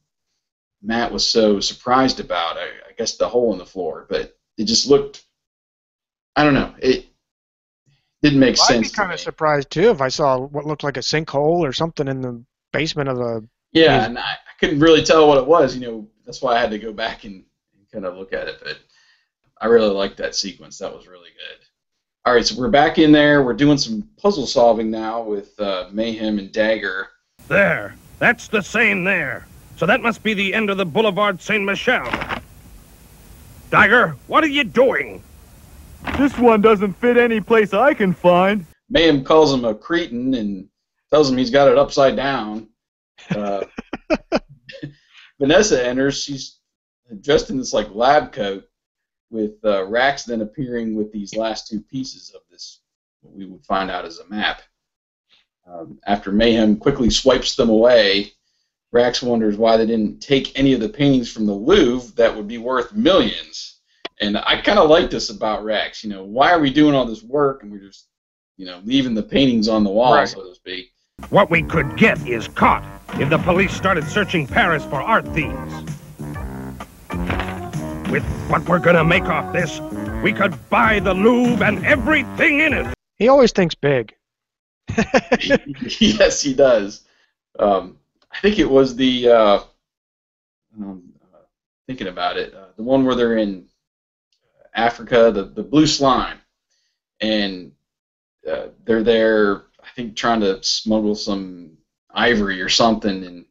[0.83, 2.57] Matt was so surprised about.
[2.57, 5.25] I, I guess the hole in the floor, but it just looked.
[6.37, 6.75] I don't know.
[6.79, 7.07] It
[8.23, 8.91] didn't make I'd be sense.
[8.91, 9.15] to kind me.
[9.15, 12.43] of surprised too if I saw what looked like a sinkhole or something in the
[12.73, 13.47] basement of the.
[13.73, 15.75] Yeah, and I, I couldn't really tell what it was.
[15.75, 18.49] You know, that's why I had to go back and, and kind of look at
[18.49, 18.61] it.
[18.63, 18.79] But
[19.61, 20.79] I really liked that sequence.
[20.79, 21.67] That was really good.
[22.25, 23.43] All right, so we're back in there.
[23.43, 27.09] We're doing some puzzle solving now with uh, Mayhem and Dagger.
[27.49, 27.97] There.
[28.21, 29.47] That's the same there.
[29.77, 32.09] So that must be the end of the Boulevard Saint Michel.
[33.71, 35.21] Dagger, what are you doing?
[36.19, 38.67] This one doesn't fit any place I can find.
[38.91, 40.69] Mayhem calls him a cretin and
[41.11, 42.69] tells him he's got it upside down.
[43.35, 43.65] Uh,
[45.41, 46.23] Vanessa enters.
[46.23, 46.59] She's
[47.21, 48.65] dressed in this like lab coat,
[49.33, 52.81] with uh, Rax then appearing with these last two pieces of this,
[53.23, 54.63] what we would find out as a map.
[55.67, 58.33] Um, after Mayhem quickly swipes them away,
[58.93, 62.47] Rax wonders why they didn't take any of the paintings from the Louvre that would
[62.47, 63.72] be worth millions.
[64.23, 66.05] And I kind of like this about Rax.
[66.05, 68.07] You know, why are we doing all this work and we're just,
[68.57, 70.29] you know, leaving the paintings on the wall, Right.
[70.29, 70.93] so to speak?
[71.31, 75.75] What we could get is caught if the police started searching Paris for art thieves.
[78.13, 79.81] With what we're gonna make off this,
[80.23, 82.95] we could buy the Louvre and everything in it.
[83.17, 84.15] He always thinks big.
[85.99, 87.03] yes, he does.
[87.59, 87.97] Um,
[88.31, 89.61] I think it was the uh,
[90.79, 91.03] um,
[91.35, 91.39] uh,
[91.89, 93.67] thinking about it, uh, the one where they're in
[94.75, 96.39] Africa, the the blue slime,
[97.21, 97.73] and
[98.51, 99.65] uh, they're there.
[99.83, 101.77] I think trying to smuggle some
[102.15, 103.45] ivory or something, and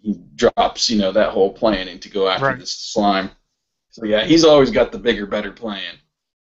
[0.00, 2.58] he drops you know that whole plan and to go after Right.
[2.58, 3.30] this slime.
[3.90, 5.94] So yeah, he's always got the bigger, better plan.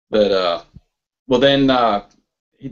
[0.10, 0.62] But uh,
[1.28, 2.06] well then uh,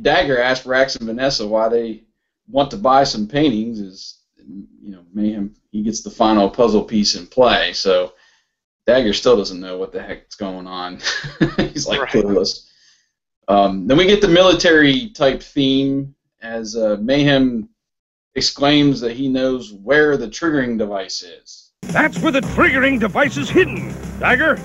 [0.02, 2.04] Dagger asked Rax and Vanessa why they
[2.48, 3.80] want to buy some paintings.
[3.80, 7.74] Is you know Mayhem he gets the final puzzle piece in play.
[7.74, 8.14] So
[8.92, 11.00] Dagger still doesn't know what the heck's going on.
[11.58, 12.10] He's like Right.
[12.12, 12.68] clueless.
[13.48, 17.70] Um, then we get the military type theme as uh, Mayhem
[18.36, 21.72] exclaims that he knows where the triggering device is.
[21.84, 23.96] That's where the triggering device is hidden.
[24.20, 24.60] Dagger,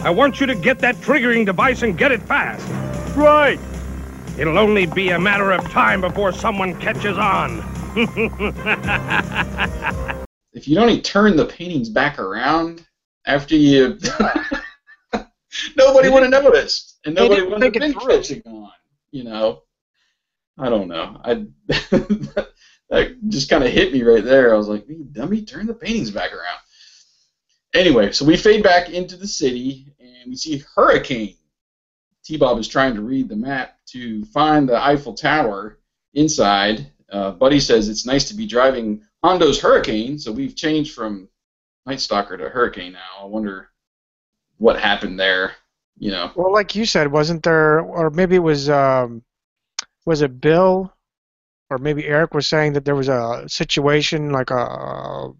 [0.00, 2.68] I want you to get that triggering device and get it fast.
[3.16, 3.58] Right.
[4.38, 7.64] It'll only be a matter of time before someone catches on.
[10.52, 12.84] If you don't turn the paintings back around
[13.30, 13.98] after you,
[15.76, 18.70] nobody would have noticed, and nobody would have been catching on.
[19.12, 19.62] You know,
[20.58, 21.20] I don't know.
[21.24, 21.46] I
[22.90, 24.52] that just kind of hit me right there.
[24.52, 26.58] I was like, "You dummy, turn the paintings back around."
[27.72, 31.36] Anyway, so we fade back into the city, and we see Hurricane.
[32.24, 35.78] T-Bob is trying to read the map to find the Eiffel Tower
[36.14, 36.90] inside.
[37.10, 41.28] Uh, Buddy says it's nice to be driving Hondo's Hurricane, so we've changed from
[41.86, 43.22] Night Stalker to Hurricane now.
[43.22, 43.70] I wonder
[44.58, 45.54] what happened there.
[45.98, 49.22] You know, Well, like you said, wasn't there, or maybe it was, um,
[50.06, 50.90] was it Bill,
[51.68, 55.32] or maybe Eric was saying that there was a situation like a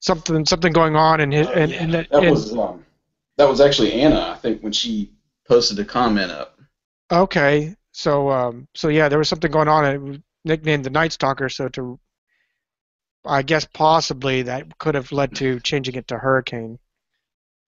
[0.00, 2.84] something something going on in his in, in, the, that in was um,
[3.36, 5.12] that was actually Anna, I think, when she
[5.48, 6.58] posted a comment up.
[7.10, 7.74] okay.
[7.92, 11.12] So um, so yeah, there was something going on, and it was nicknamed the Night
[11.12, 11.48] Stalker.
[11.48, 11.98] So to,
[13.24, 16.78] I guess possibly that could have led to changing it to Hurricane.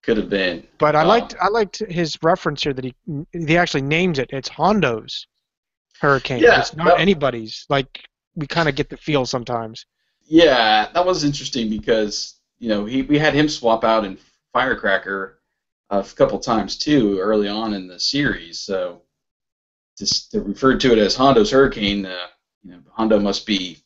[0.02, 0.66] Could have been.
[0.78, 2.94] But I Um, liked I liked his reference here that he
[3.32, 4.30] he actually names it.
[4.32, 5.26] It's Hondo's
[6.00, 6.40] Hurricane.
[6.42, 7.64] Yeah, it's not that- anybody's.
[7.68, 9.86] Like we kind of get the feel sometimes.
[10.26, 14.18] Yeah, that was interesting because you know he we had him swap out in
[14.52, 15.40] Firecracker
[15.90, 18.60] a couple times too early on in the series.
[18.60, 19.02] So
[19.96, 22.26] just to refer to it as Hondo's Hurricane, uh,
[22.64, 23.78] you know, Hondo must be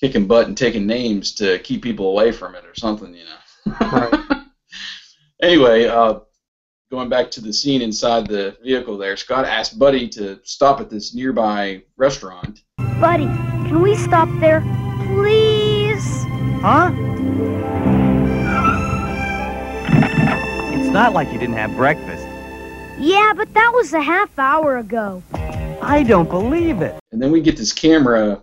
[0.00, 4.44] kicking butt and taking names to keep people away from it or something, you know.
[5.42, 6.20] anyway, uh,
[6.90, 10.88] going back to the scene inside the vehicle there, Scott asked Buddy to stop at
[10.88, 12.60] this nearby restaurant.
[13.00, 14.60] Buddy, can we stop there?
[15.06, 16.24] Please?
[16.62, 16.90] Huh?
[20.74, 22.26] It's not like you didn't have breakfast.
[22.98, 25.22] Yeah, but that was a half hour ago.
[25.80, 26.98] I don't believe it.
[27.12, 28.40] And then we get this camera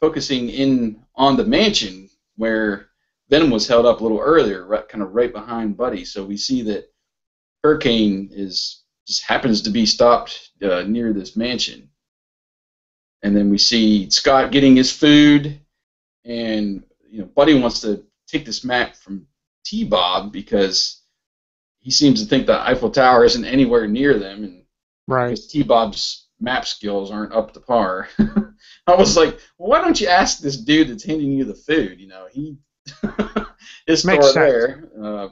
[0.00, 2.88] focusing in on the mansion where
[3.30, 6.04] Venom was held up a little earlier, right, kind of right behind Buddy.
[6.04, 6.90] So we see that
[7.62, 11.88] Hurricane is just happens to be stopped uh, near this mansion.
[13.22, 15.60] And then we see Scott getting his food,
[16.24, 19.26] and you know Buddy wants to take this map from
[19.64, 21.02] T Bob because
[21.80, 24.62] he seems to think the Eiffel Tower isn't anywhere near them, and
[25.08, 25.38] Right.
[25.48, 28.08] T Bob's map skills aren't up to par.
[28.86, 32.00] I was like, well, why don't you ask this dude that's handing you the food?
[32.00, 32.56] You know, he
[33.86, 34.34] his store sense.
[34.34, 34.88] there.
[35.02, 35.28] Uh,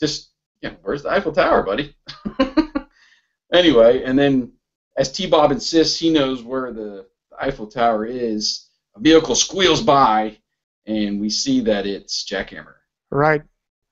[0.00, 0.30] just
[0.62, 1.94] yeah, where's the Eiffel Tower, buddy?
[3.52, 4.52] anyway, and then
[4.96, 7.06] as T Bob insists he knows where the
[7.40, 10.38] Eiffel Tower is, a vehicle squeals by,
[10.86, 12.74] and we see that it's Jackhammer.
[13.10, 13.42] Right.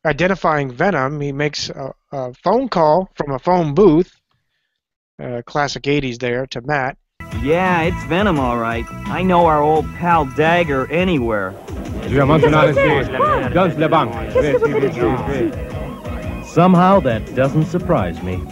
[0.05, 4.12] Identifying Venom, he makes a, a phone call from a phone booth.
[5.20, 6.99] Uh, classic 80s there to Matt.
[7.43, 8.85] Yeah, it's Venom, all right.
[9.07, 11.55] I know our old pal Dagger anywhere.
[16.47, 18.43] Somehow that doesn't surprise me.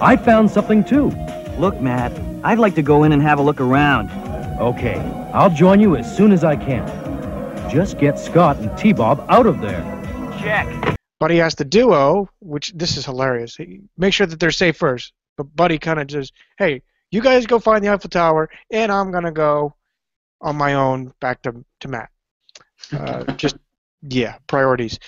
[0.00, 1.10] I found something too.
[1.58, 4.10] Look, Matt, I'd like to go in and have a look around.
[4.58, 4.98] Okay,
[5.32, 6.86] I'll join you as soon as I can.
[7.70, 9.80] Just get Scott and T-Bob out of there.
[10.40, 10.96] Check.
[11.18, 13.58] Buddy asks the duo, which this is hilarious.
[13.96, 15.12] Make sure that they're safe first.
[15.36, 19.10] But Buddy kind of just, hey, you guys go find the Eiffel Tower, and I'm
[19.10, 19.74] gonna go
[20.40, 22.10] on my own back to to Matt.
[22.92, 23.56] Uh, just
[24.02, 24.98] yeah, priorities.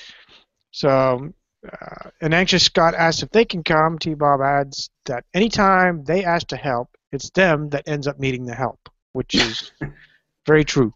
[0.73, 1.33] So,
[1.71, 3.99] uh, an anxious Scott asks if they can come.
[3.99, 4.15] T.
[4.15, 8.55] Bob adds that anytime they ask to help, it's them that ends up needing the
[8.55, 9.73] help, which is
[10.47, 10.95] very true.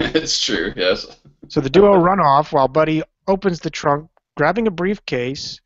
[0.00, 0.72] it's true.
[0.76, 1.06] Yes.
[1.48, 5.60] So the duo run off while Buddy opens the trunk, grabbing a briefcase.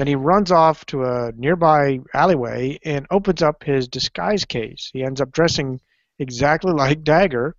[0.00, 4.88] Then he runs off to a nearby alleyway and opens up his disguise case.
[4.94, 5.78] He ends up dressing
[6.18, 7.54] exactly like Dagger.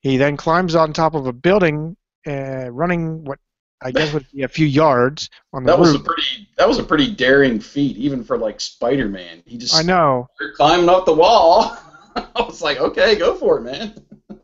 [0.00, 1.94] He then climbs on top of a building,
[2.26, 3.38] uh, running what
[3.82, 6.06] I guess would be a few yards on the That was a roof.
[6.06, 6.48] pretty.
[6.56, 9.42] That was a pretty daring feat, even for like Spider-Man.
[9.44, 10.26] He just I know.
[10.56, 11.76] climbing up the wall.
[12.16, 14.02] I was like, okay, go for it, man.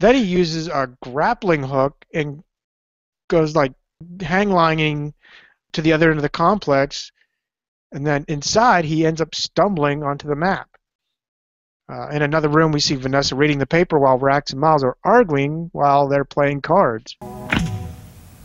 [0.00, 2.42] Then he uses a grappling hook and
[3.28, 3.72] goes like
[4.20, 5.14] hang lining
[5.72, 7.12] to the other end of the complex.
[7.92, 10.68] And then inside, he ends up stumbling onto the map.
[11.88, 14.96] Uh, in another room, we see Vanessa reading the paper while Rax and Miles are
[15.02, 17.16] arguing while they're playing cards.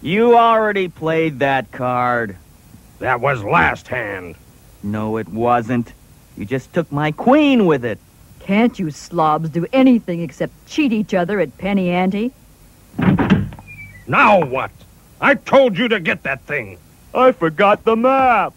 [0.02, 2.38] You already played that card.
[3.00, 4.36] That was last hand.
[4.82, 5.94] No, it wasn't.
[6.38, 8.00] You just took my queen with it.
[8.40, 12.32] Can't you slobs do anything except cheat each other at penny ante?
[14.08, 14.72] Now what?
[15.20, 16.78] I told you to get that thing.
[17.16, 18.54] I forgot the map.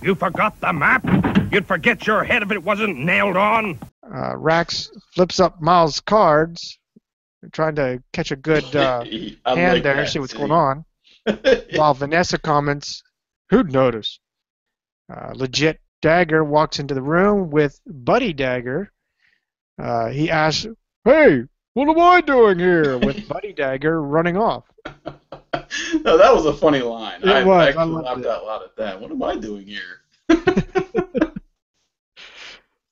[0.00, 1.04] You forgot the map?
[1.52, 3.78] You'd forget your head if it wasn't nailed on.
[4.02, 6.78] Uh, Rax flips up Miles' cards,
[7.52, 10.38] trying to catch a good uh, hand like there, that, see what's see?
[10.38, 10.84] going on.
[11.74, 13.02] while Vanessa comments,
[13.50, 14.20] "Who'd notice?"
[15.12, 18.92] Uh, legit Dagger walks into the room with Buddy Dagger.
[19.82, 20.66] Uh, he asks,
[21.04, 21.42] "Hey,
[21.74, 24.64] what am I doing here?" With Buddy Dagger running off.
[26.04, 27.22] no, that was a funny line.
[27.22, 28.26] It I was, I actually loved laughed it.
[28.26, 29.00] out loud at that.
[29.00, 30.02] What am I doing here?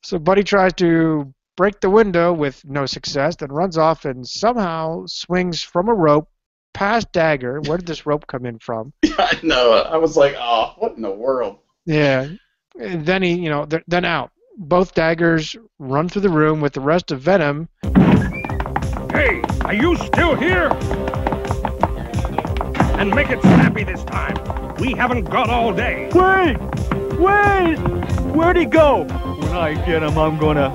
[0.05, 5.05] So Buddy tries to break the window with no success, then runs off and somehow
[5.07, 6.29] swings from a rope
[6.75, 7.61] past Dagger.
[7.63, 8.93] Where did this rope come in from?
[9.03, 9.73] I know.
[9.73, 11.57] I was like, oh, what in the world?
[11.87, 12.29] Yeah.
[12.79, 14.31] And then he, you know, then out.
[14.59, 17.69] Both daggers run through the room with the rest of Venom.
[19.11, 20.69] Hey, are you still here?
[22.99, 24.75] And make it snappy this time.
[24.77, 26.11] We haven't got all day.
[26.15, 26.57] Wait!
[27.19, 27.77] Wait!
[28.35, 29.05] Where'd he go?
[29.05, 30.73] When I get him, I'm gonna.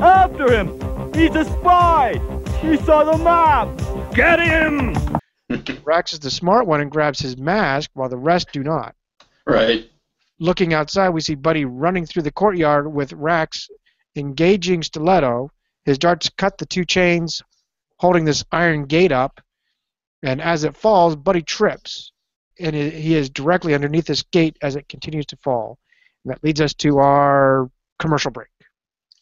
[0.00, 0.68] After him!
[1.14, 2.20] He's a spy!
[2.60, 3.68] He saw the map!
[4.14, 4.94] Get him!
[5.84, 8.94] Rax is the smart one and grabs his mask, while the rest do not.
[9.46, 9.88] Right.
[10.38, 13.68] Looking outside, we see Buddy running through the courtyard with Rax
[14.16, 15.50] engaging Stiletto.
[15.84, 17.42] His darts cut the two chains
[17.98, 19.40] holding this iron gate up,
[20.22, 22.12] and as it falls, Buddy trips,
[22.58, 25.78] and he is directly underneath this gate as it continues to fall.
[26.24, 28.48] And that leads us to our commercial break.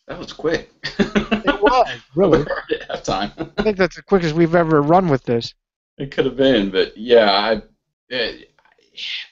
[0.07, 0.71] That was quick.
[0.99, 2.39] It was, really.
[2.47, 3.09] Already at.
[3.09, 5.55] I think that's the quickest we've ever run with this.
[5.99, 7.63] It could have been, but yeah, I,
[8.11, 8.39] eh,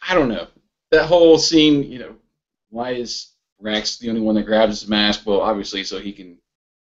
[0.09, 0.47] I don't know.
[0.91, 2.15] That whole scene, you know,
[2.71, 5.23] why is Rax the only one that grabs his mask?
[5.27, 6.39] Well, obviously, so he can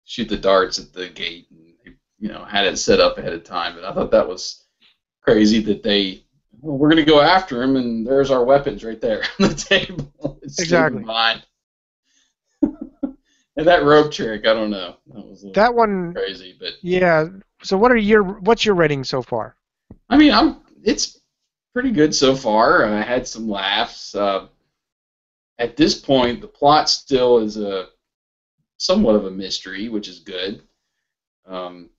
[0.05, 1.64] shoot the darts at the gate, and
[2.19, 3.75] you know, had it set up ahead of time.
[3.75, 4.65] But I thought that was
[5.21, 6.23] crazy that they,
[6.61, 9.55] well, we're going to go after him, and there's our weapons right there on the
[9.55, 10.39] table.
[10.41, 11.03] It's Exactly.
[11.03, 11.45] Behind.
[12.61, 14.95] and that rope trick, I don't know.
[15.07, 17.27] That That one, crazy, but yeah.
[17.63, 19.55] So what are your what's your rating so far?
[20.09, 21.19] I mean, I'm it's
[21.73, 22.85] pretty good so far.
[22.85, 24.15] I had some laughs.
[24.15, 24.47] Uh,
[25.57, 27.87] at this point, the plot still is a
[28.77, 30.61] somewhat of a mystery, which is good.
[31.47, 31.89] Um,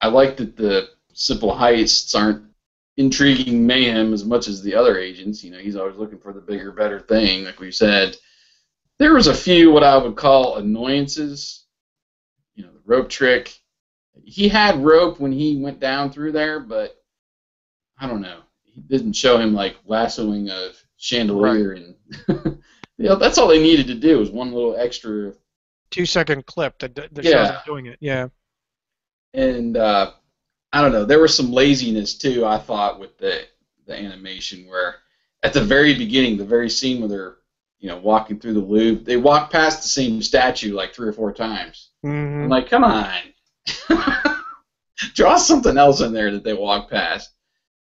[0.00, 2.44] I like that the simple heists aren't
[2.96, 5.42] intriguing mayhem as much as the other agents.
[5.42, 8.16] You know, he's always looking for the bigger, better thing, like we said.
[8.98, 11.64] There was a few what I would call annoyances.
[12.54, 13.56] You know, the rope trick.
[14.24, 16.96] He had rope when he went down through there, but
[17.98, 18.40] I don't know.
[18.62, 21.94] He didn't show him like lassoing a chandelier, and
[22.96, 25.32] you know that's all they needed to do was one little extra.
[25.90, 27.98] Two second clip that, that shows him doing it.
[28.00, 28.28] Yeah.
[29.34, 30.12] And uh,
[30.72, 31.04] I don't know.
[31.04, 32.46] There was some laziness too.
[32.46, 33.42] I thought with the
[33.86, 34.96] the animation where
[35.42, 37.36] at the very beginning, the very scene where they're
[37.80, 41.12] you know walking through the Louvre, they walk past the same statue like three or
[41.12, 41.90] four times.
[42.02, 43.20] hmm I'm like, come on,
[45.14, 47.30] draw something else in there that they walk past.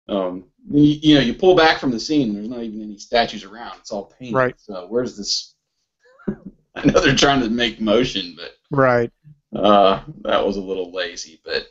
[0.09, 3.45] Um, you, you know, you pull back from the scene, there's not even any statues
[3.45, 3.79] around.
[3.79, 4.35] It's all painted.
[4.35, 4.55] Right.
[4.59, 5.55] So where's this?
[6.75, 9.11] I know they're trying to make motion, but Right.
[9.55, 11.41] Uh, that was a little lazy.
[11.45, 11.69] But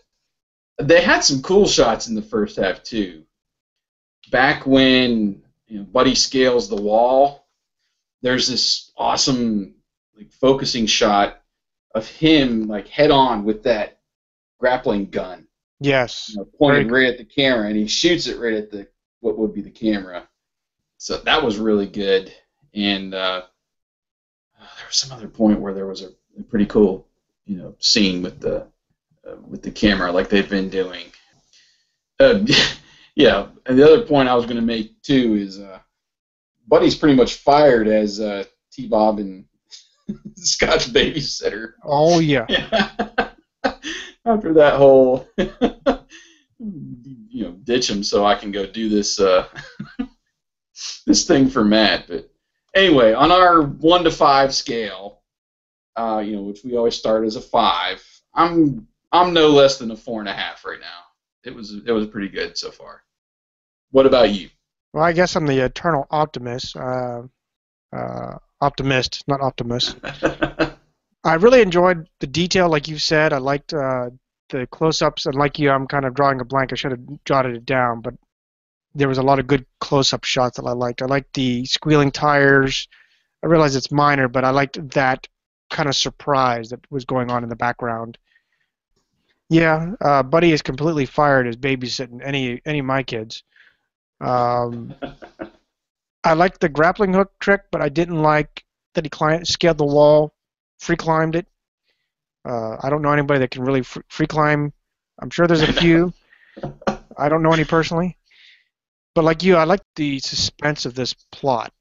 [0.81, 3.23] they had some cool shots in the first half too.
[4.31, 7.47] Back when you know, Buddy scales the wall,
[8.21, 9.75] there's this awesome
[10.17, 11.41] like focusing shot
[11.95, 13.99] of him like head on with that
[14.59, 15.47] grappling gun,
[15.79, 16.29] Yes.
[16.29, 18.87] you know, pointed right at the camera, and he shoots it right at the
[19.19, 20.27] what would be the camera.
[20.97, 22.33] So that was really good.
[22.73, 23.43] And uh,
[24.57, 26.09] there was some other point where there was a
[26.49, 27.07] pretty cool,
[27.45, 28.67] you know, scene with the
[29.27, 31.05] uh, with the camera, like they've been doing.
[32.19, 32.39] Uh,
[33.15, 35.79] yeah, and the other point I was going to make too is uh,
[36.67, 38.87] Buddy's pretty much fired as uh, T.
[38.87, 39.45] Bob and
[40.35, 41.73] Scott's babysitter.
[41.83, 42.45] Oh yeah.
[44.25, 45.27] After that whole,
[46.57, 49.47] you know, ditch him so I can go do this uh,
[51.05, 52.05] this thing for Matt.
[52.07, 52.29] But
[52.73, 55.22] anyway, on our one to five scale,
[55.95, 59.91] uh, you know, which we always start as a five, I'm I'm no less than
[59.91, 61.03] a four and a half right now.
[61.43, 63.03] It was it was pretty good so far.
[63.91, 64.49] What about you?
[64.93, 66.75] Well, I guess I'm the eternal optimist.
[66.75, 67.23] Uh,
[67.95, 69.97] uh, optimist, not optimist.
[71.23, 73.33] I really enjoyed the detail, like you said.
[73.33, 74.09] I liked uh,
[74.49, 76.71] the close-ups, and like you, I'm kind of drawing a blank.
[76.71, 78.15] I should have jotted it down, but
[78.95, 81.01] there was a lot of good close-up shots that I liked.
[81.01, 82.87] I liked the squealing tires.
[83.43, 85.27] I realize it's minor, but I liked that
[85.73, 88.17] kind of surprise that was going on in the background.
[89.49, 93.43] Yeah, uh, Buddy is completely fired as babysitting any any of my kids.
[94.21, 94.95] Um,
[96.23, 98.63] I liked the grappling hook trick, but I didn't like
[98.93, 100.33] that he climbed, scaled the wall,
[100.79, 101.47] free climbed it.
[102.45, 104.71] Uh, I don't know anybody that can really free climb.
[105.21, 106.13] I'm sure there's a few.
[107.17, 108.17] I don't know any personally.
[109.15, 111.71] But like you, I like the suspense of this plot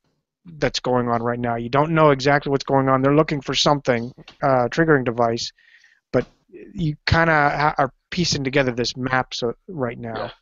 [0.44, 1.56] that's going on right now.
[1.56, 3.02] You don't know exactly what's going on.
[3.02, 4.12] They're looking for something,
[4.42, 5.52] uh, triggering device,
[6.12, 6.26] but
[6.74, 10.32] you kind of ha- are piecing together this map so, right now.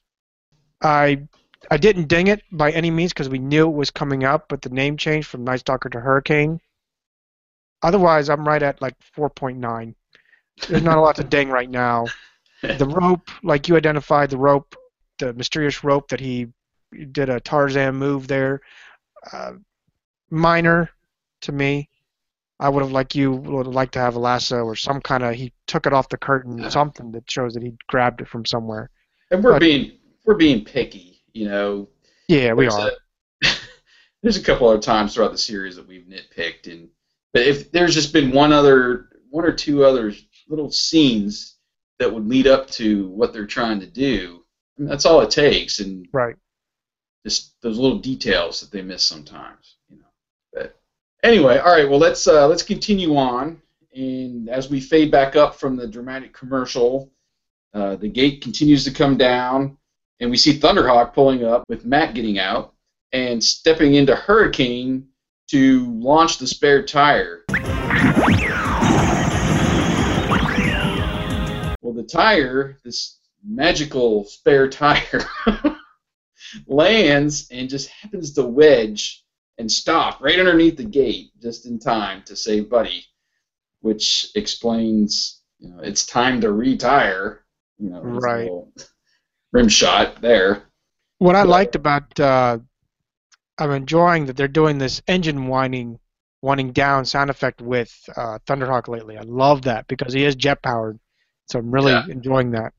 [0.82, 1.28] I
[1.70, 4.62] I didn't ding it by any means because we knew it was coming up, but
[4.62, 6.60] the name change from Night Stalker to Hurricane.
[7.82, 9.94] Otherwise, I'm right at like 4.9.
[10.68, 12.06] There's not a lot to ding right now.
[12.62, 14.74] The rope, like you identified, the rope,
[15.18, 16.48] the mysterious rope that he
[17.12, 18.60] did a Tarzan move there,
[19.32, 19.52] uh,
[20.30, 20.90] minor
[21.42, 21.88] to me.
[22.58, 25.22] I would have liked you would have liked to have a lasso or some kind
[25.24, 28.44] of he took it off the curtain, something that shows that he grabbed it from
[28.44, 28.90] somewhere.
[29.30, 29.92] And we're But- being
[30.26, 31.88] we're being picky, you know.
[32.28, 32.90] Yeah, we There's are.
[33.42, 33.46] a-
[34.22, 36.88] there's a couple other times throughout the series that we've nitpicked, and
[37.32, 40.12] but if there's just been one other, one or two other
[40.48, 41.56] little scenes
[41.98, 44.44] that would lead up to what they're trying to do,
[44.78, 46.36] I mean, that's all it takes, and Right.
[47.24, 49.79] just those little details that they miss sometimes, you know.
[49.79, 49.79] But
[51.22, 53.60] anyway, all right, well let's uh, let's continue on,
[53.94, 57.10] and as we fade back up from the dramatic commercial,
[57.74, 59.76] uh, the gate continues to come down,
[60.20, 62.74] and we see Thunderhawk pulling up with Matt getting out
[63.12, 65.08] and stepping into Hurricane
[65.48, 67.44] to launch the spare tire.
[71.82, 75.24] Well, the tire, this magical spare tire,
[76.66, 79.24] lands and just happens to wedge
[79.60, 83.04] and stop right underneath the gate just in time to save Buddy,
[83.82, 87.44] which explains, you know, it's time to retire.
[87.78, 88.50] You know, Right.
[89.52, 90.64] rim shot there.
[91.18, 92.58] What I liked about uh,
[93.58, 95.98] I'm enjoying that they're doing this engine whining,
[96.40, 99.18] winding down sound effect with uh, Thunderhawk lately.
[99.18, 100.98] I love that because he is jet powered,
[101.46, 102.06] so I'm really Yeah.
[102.08, 102.72] enjoying that.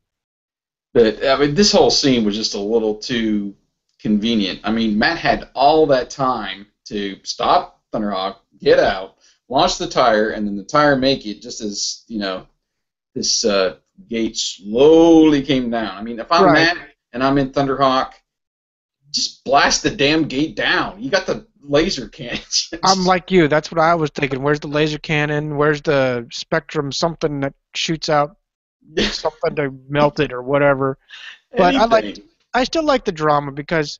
[0.94, 3.56] But I mean, this whole scene was just a little too
[4.00, 4.62] convenient.
[4.64, 9.16] I mean, Matt had all that time to stop Thunderhawk, get out,
[9.50, 12.46] launch the tire, and then the tire make it just as you know
[13.16, 13.78] this uh,
[14.08, 15.98] gate slowly came down.
[15.98, 16.54] I mean, if I'm Right.
[16.54, 16.78] Matt
[17.14, 18.14] and I'm in Thunderhawk,
[19.12, 21.02] just blast the damn gate down.
[21.04, 22.74] You got the laser cannons.
[22.84, 23.48] I'm like you.
[23.48, 24.42] That's what I was thinking.
[24.42, 25.58] Where's the laser cannon?
[25.58, 26.92] Where's the spectrum?
[26.92, 28.38] Something that shoots out
[28.98, 30.98] something to melt it or whatever.
[31.56, 32.20] But I like.
[32.54, 34.00] I still like the drama because,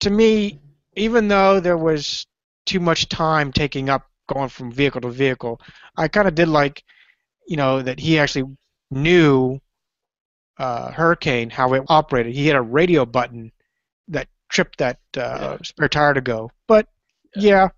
[0.00, 0.60] to me,
[0.94, 2.26] even though there was
[2.66, 5.60] too much time taking up going from vehicle to vehicle,
[5.96, 6.84] I kind of did like,
[7.46, 8.56] you know, that he actually
[8.90, 9.60] knew
[10.58, 12.34] uh, Hurricane how it operated.
[12.34, 13.52] He had a radio button
[14.08, 16.50] that tripped that uh, spare tire to go.
[16.68, 16.86] But
[17.34, 17.68] yeah,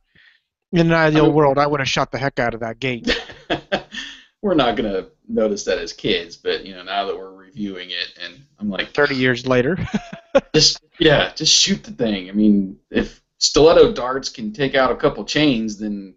[0.73, 3.09] in an ideal mean- world, I would have shot the heck out of that gate.
[4.43, 8.19] we're not gonna notice that as kids, but you know, now that we're reviewing it,
[8.23, 9.79] and I'm like, Thirty years later.
[10.55, 12.29] just yeah, just shoot the thing.
[12.29, 16.15] I mean, if stiletto darts can take out a couple chains, then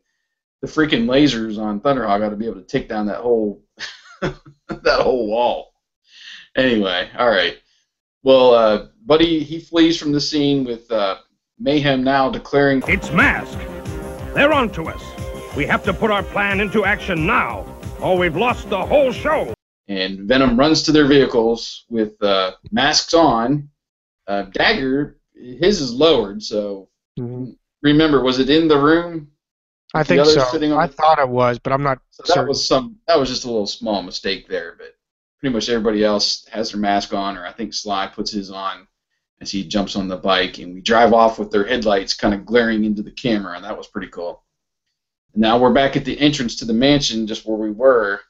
[0.62, 3.64] the freaking lasers on Thunderhawk ought to be able to take down that whole
[4.22, 5.74] that whole wall.
[6.56, 7.58] Anyway, all right.
[8.24, 11.18] Well, uh, Buddy he flees from the scene with uh,
[11.60, 13.58] Mayhem now declaring It's Mask.
[14.34, 15.04] They're on to us.
[15.56, 17.66] We have to put our plan into action now,
[18.02, 19.54] or we've lost the whole show.
[19.90, 23.70] and Venom runs to their vehicles with uh, masks on.
[24.28, 27.56] Uh, Dagger, his is lowered, so Mhm.
[27.82, 29.32] remember, was it in the room?
[29.94, 30.44] I The think so.
[30.52, 32.48] sitting on I thought it was, but I'm not So that certain.
[32.50, 32.98] was some.
[33.08, 34.94] That was just a little small mistake there, but
[35.40, 38.88] pretty much everybody else has their mask on, or I think Sly puts his on
[39.40, 42.46] as he jumps on the bike, and we drive off with their headlights kind of
[42.46, 44.44] glaring into the camera, and that was pretty cool.
[45.38, 48.22] Now we're back at the entrance to the mansion, just where we were.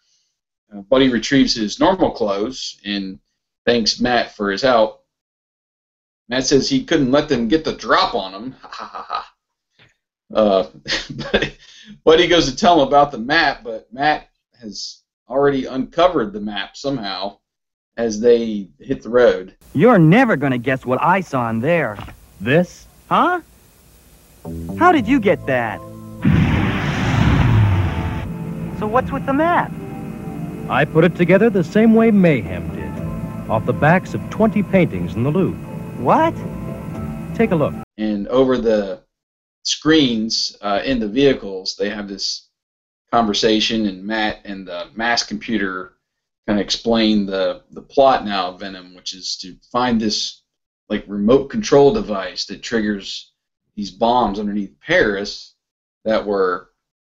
[0.69, 3.17] Uh, Buddy retrieves his normal clothes and
[3.65, 5.05] thanks Matt for his help.
[6.27, 8.55] Matt says he couldn't let them get the drop on him.
[8.61, 9.33] Ha ha ha.
[10.35, 10.67] Uh,
[11.31, 11.55] but
[12.03, 14.27] Buddy goes to tell him about the map, but Matt
[14.59, 17.37] has already uncovered the map somehow
[17.95, 19.55] as they hit the road.
[19.73, 21.97] You're never gonna guess what I saw in there.
[22.41, 22.85] This?
[23.07, 23.39] Huh?
[24.77, 25.79] How did you get that?
[28.79, 29.71] So what's with the map?
[30.69, 35.15] I put it together the same way Mayhem did, off the backs of 20 paintings
[35.15, 35.57] in the Louvre.
[36.03, 36.35] What?
[37.35, 37.73] Take a look.
[37.97, 39.01] and over the
[39.63, 42.49] screens uh, in the vehicles, they have this
[43.11, 45.93] conversation, and Matt and the mass computer
[46.45, 50.43] kind of explain the the plot now of Venom, which is to find this
[50.89, 53.33] like remote control device that triggers
[53.75, 55.55] these bombs underneath Paris
[56.05, 56.66] that were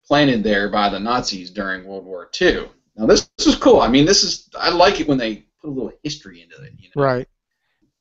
[0.09, 2.67] planted there by the Nazis during World War II.
[2.95, 3.79] Now this, this is cool.
[3.79, 6.73] I mean, this is I like it when they put a little history into it.
[6.79, 7.03] You know?
[7.03, 7.27] Right.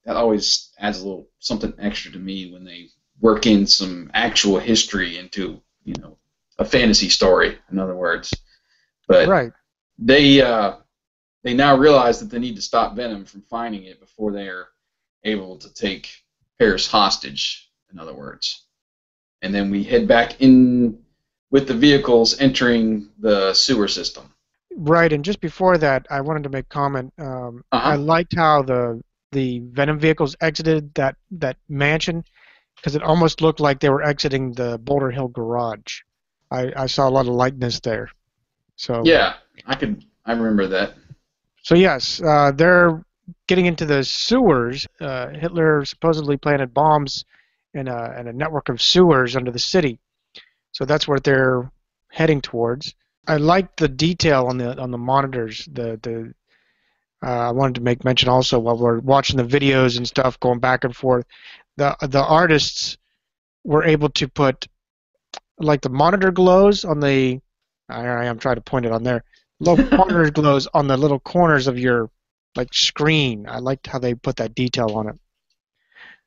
[0.07, 2.89] that always adds a little something extra to me when they
[3.21, 6.17] work in some actual history into you know
[6.59, 8.33] a fantasy story in other words
[9.07, 9.53] but Right.
[9.99, 10.77] they uh,
[11.43, 14.69] they now realize that they need to stop venom from finding it before they are
[15.25, 16.09] able to take
[16.59, 18.65] paris hostage in other words
[19.43, 20.99] and then we head back in
[21.51, 24.33] with the vehicles entering the sewer system
[24.77, 27.13] Right, and just before that, I wanted to make comment.
[27.19, 27.91] Um, Uh-huh.
[27.91, 32.25] I liked how the the Venom vehicles exited that that mansion
[32.77, 36.03] because it almost looked like they were exiting the Boulder Hill garage.
[36.51, 38.11] I, I saw a lot of likeness there.
[38.77, 39.35] So yeah
[39.67, 40.95] i could i remember that
[41.63, 43.03] So yes, uh, they're
[43.47, 44.87] getting into the sewers.
[45.01, 47.25] Uh, Hitler supposedly planted bombs
[47.75, 49.99] in a, in a network of sewers under the city.
[50.79, 51.69] So that's where they're
[52.07, 52.95] heading towards.
[53.27, 55.69] I like the detail on the on the monitors.
[55.73, 56.33] The the
[57.27, 60.61] uh, I wanted to make mention also while we're watching the videos and stuff going
[60.61, 61.27] back and forth.
[61.79, 62.97] The the artists
[63.65, 64.69] were able to put
[65.59, 67.41] like the monitor glows on the.
[67.89, 69.25] I, am trying to point it on there
[69.59, 72.09] little monitor glows on the little corners of your
[72.55, 73.47] like screen.
[73.49, 75.19] I liked how they put that detail on it.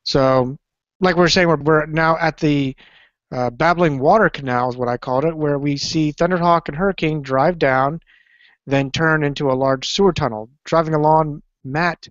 [0.02, 0.58] So,
[1.00, 2.76] like we are saying, we're, we're now at the
[3.32, 7.22] uh, babbling water canal, is what I called it, where we see Thunderhawk and Hurricane
[7.22, 8.00] drive down,
[8.66, 10.50] then turn into a large sewer tunnel.
[10.64, 12.08] Driving along, Matt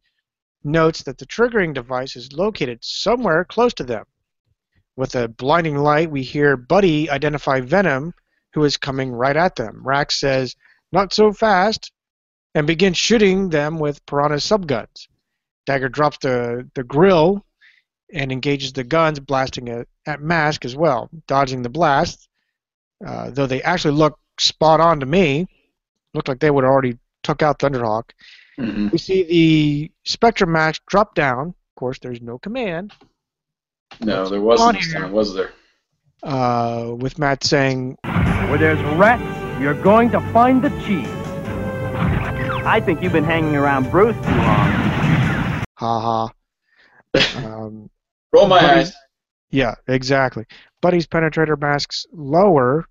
[0.63, 4.05] notes that the triggering device is located somewhere close to them.
[4.95, 8.13] With a blinding light, we hear Buddy identify Venom,
[8.53, 9.81] who is coming right at them.
[9.83, 10.55] Rax says,
[10.91, 11.91] not so fast,
[12.53, 15.07] and begins shooting them with Piranha's subguns.
[15.65, 17.45] Dagger drops the, the grill
[18.13, 22.27] and engages the guns, blasting at, at Mask as well, dodging the blast.
[23.05, 25.47] Uh, though they actually look spot on to me,
[26.13, 28.11] looked like they would have already took out Thunderhawk.
[28.59, 28.91] Mhm.
[28.91, 31.47] We see the Spectrum Mask drop down.
[31.49, 32.93] Of course, there's no command.
[33.99, 35.01] no there wasn't this here.
[35.01, 35.51] time was there
[36.23, 39.23] Uh, with Matt saying, Where there's rats,
[39.61, 41.07] you're going to find the cheese.
[42.63, 44.69] I think you've been hanging around Bruce too long.
[45.79, 46.29] "Ha ha."
[47.45, 47.89] Um,
[48.33, 48.93] roll my Buddy- eyes
[49.49, 50.45] Yeah, exactly.
[50.81, 52.85] Buddy's penetrator masks lower,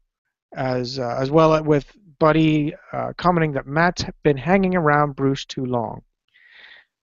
[0.54, 1.86] as uh, as well with
[2.18, 6.02] Buddy uh, commenting that Matt's been hanging around Bruce too long.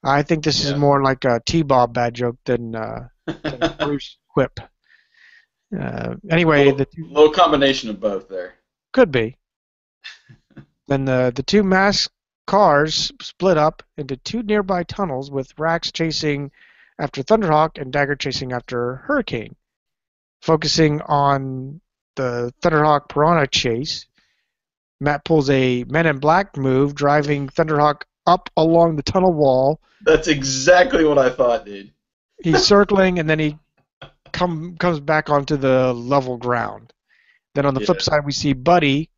[0.04, 0.72] I think this Yeah.
[0.72, 4.60] is more like a T-Bob bad joke than, uh, than Bruce quip.
[5.78, 8.54] Uh, anyway, little, the two, little combination of both there
[8.94, 9.38] could be.
[10.88, 12.14] then the the two masked
[12.46, 16.52] cars split up into two nearby tunnels, with Rax chasing
[17.00, 19.56] after Thunderhawk and Dagger chasing after Hurricane.
[20.42, 21.82] Focusing on
[22.16, 24.06] the Thunderhawk Piranha chase,
[25.00, 29.80] Matt pulls a Men in Black move, driving Thunderhawk up along the tunnel wall.
[30.02, 31.92] That's exactly what I thought, dude.
[32.44, 33.58] He's circling, and then he
[34.32, 36.94] come comes back onto the level ground.
[37.56, 39.10] Then on the flip side, we see Buddy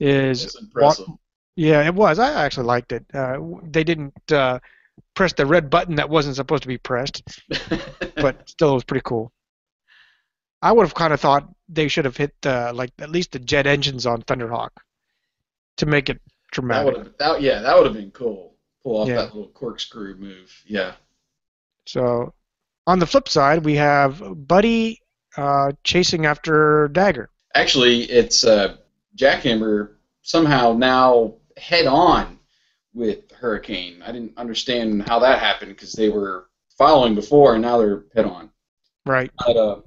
[0.00, 1.06] is impressive.
[1.54, 2.18] yeah, it was.
[2.18, 3.04] I actually liked it.
[3.14, 4.58] Uh, they didn't uh,
[5.16, 7.22] pressed the red button that wasn't supposed to be pressed,
[8.16, 9.32] but still it was pretty cool.
[10.62, 13.40] I would have kind of thought they should have hit the like at least the
[13.40, 14.70] jet engines on Thunderhawk
[15.78, 16.86] to make it That dramatic.
[16.96, 18.54] would have, that, yeah, that would have been cool.
[18.82, 19.16] Pull off Yeah.
[19.16, 20.50] that little corkscrew move.
[20.66, 20.92] Yeah.
[21.86, 22.34] So,
[22.86, 25.00] on the flip side, we have Buddy
[25.36, 27.28] uh, chasing after Dagger.
[27.54, 28.76] Actually, it's uh,
[29.16, 32.38] Jackhammer somehow now head on
[32.94, 34.02] with Hurricane.
[34.04, 38.24] I didn't understand how that happened because they were following before and now they're head
[38.26, 38.50] on.
[39.04, 39.30] Right.
[39.46, 39.80] But uh,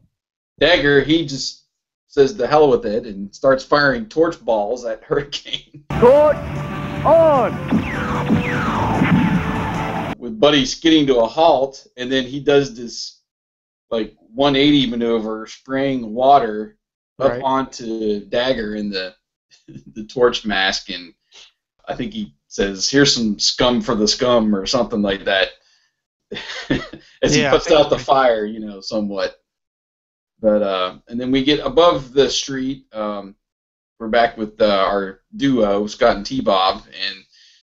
[0.60, 1.66] Dagger, he just
[2.08, 5.84] says the hell with it and starts firing torch balls at Hurricane.
[6.00, 6.36] Torch
[7.06, 7.70] on!
[10.18, 13.22] with Buddy skidding to a halt, and then he does this
[13.89, 16.78] like 180 maneuver, spraying water
[17.20, 17.41] up Right.
[17.43, 19.16] onto Dagger in the
[19.93, 21.14] the torch mask, and
[21.88, 25.50] I think he says, "Here's some scum for the scum" or something like that,
[27.24, 29.41] as he puts out the fire, you know, somewhat.
[30.41, 32.86] But uh, and then we get above the street.
[32.93, 33.36] Um,
[34.00, 37.24] we're back with uh, our duo, Scott and T Bob, and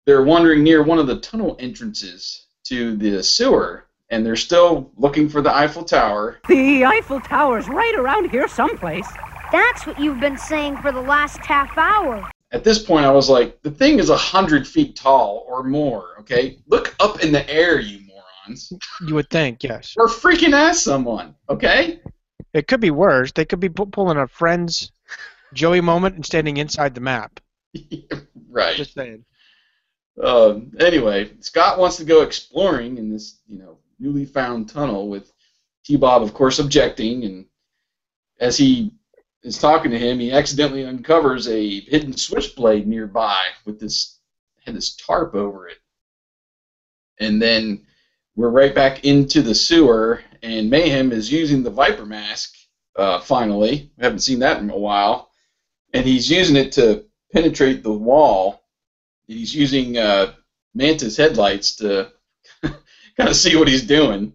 [0.05, 5.30] they're wandering near one of the tunnel entrances to the sewer, and they're still looking
[5.30, 6.39] for the Eiffel Tower.
[6.47, 9.07] The Eiffel Tower's right around here someplace.
[9.51, 12.30] That's what you've been saying for the last half hour.
[12.56, 16.16] At this point, I was like, the thing is a hundred feet tall or more.
[16.22, 18.72] Okay, look up in the air, you morons.
[19.06, 19.93] You would think, yes.
[19.97, 21.36] We're freaking at someone.
[21.49, 21.99] Okay.
[22.53, 23.34] It could be worse.
[23.34, 24.93] They could be pu- pulling a Friends
[25.53, 27.41] Joey moment and standing inside the map.
[28.49, 28.78] Right.
[28.78, 29.26] Just saying.
[30.24, 35.34] Um, anyway, Scott wants to go exploring in this, you know, newly found tunnel with
[35.84, 37.26] T-Bob, of course, objecting.
[37.26, 37.47] And
[38.39, 38.93] as he
[39.46, 44.20] is talking to him, he accidentally uncovers a hidden switchblade nearby with this
[44.66, 45.78] had this tarp over it.
[47.20, 47.86] And then
[48.36, 52.56] we're right back into the sewer, and Mayhem is using the Viper mask.
[52.96, 55.30] Uh, finally, we haven't seen that in a while,
[55.93, 58.66] and he's using it to penetrate the wall
[59.28, 60.34] he's using uh,
[60.74, 62.12] Manta's headlights to
[62.64, 64.34] kind of see what he's doing.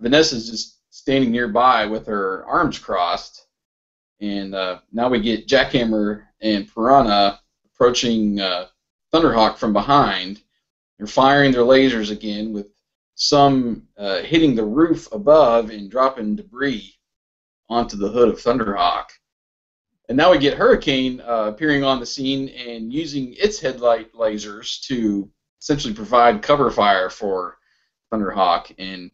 [0.00, 3.46] Vanessa's just standing nearby with her arms crossed,
[4.20, 8.66] and uh, now we get Jackhammer and Piranha approaching uh,
[9.12, 10.42] Thunderhawk from behind.
[10.98, 12.68] They're firing their lasers again with
[13.14, 16.94] some uh, hitting the roof above and dropping debris
[17.68, 19.06] onto the hood of Thunderhawk.
[20.08, 24.80] And now we get Hurricane uh, appearing on the scene and using its headlight lasers
[24.86, 25.30] to
[25.60, 27.58] essentially provide cover fire for
[28.12, 28.74] Thunderhawk.
[28.78, 29.10] And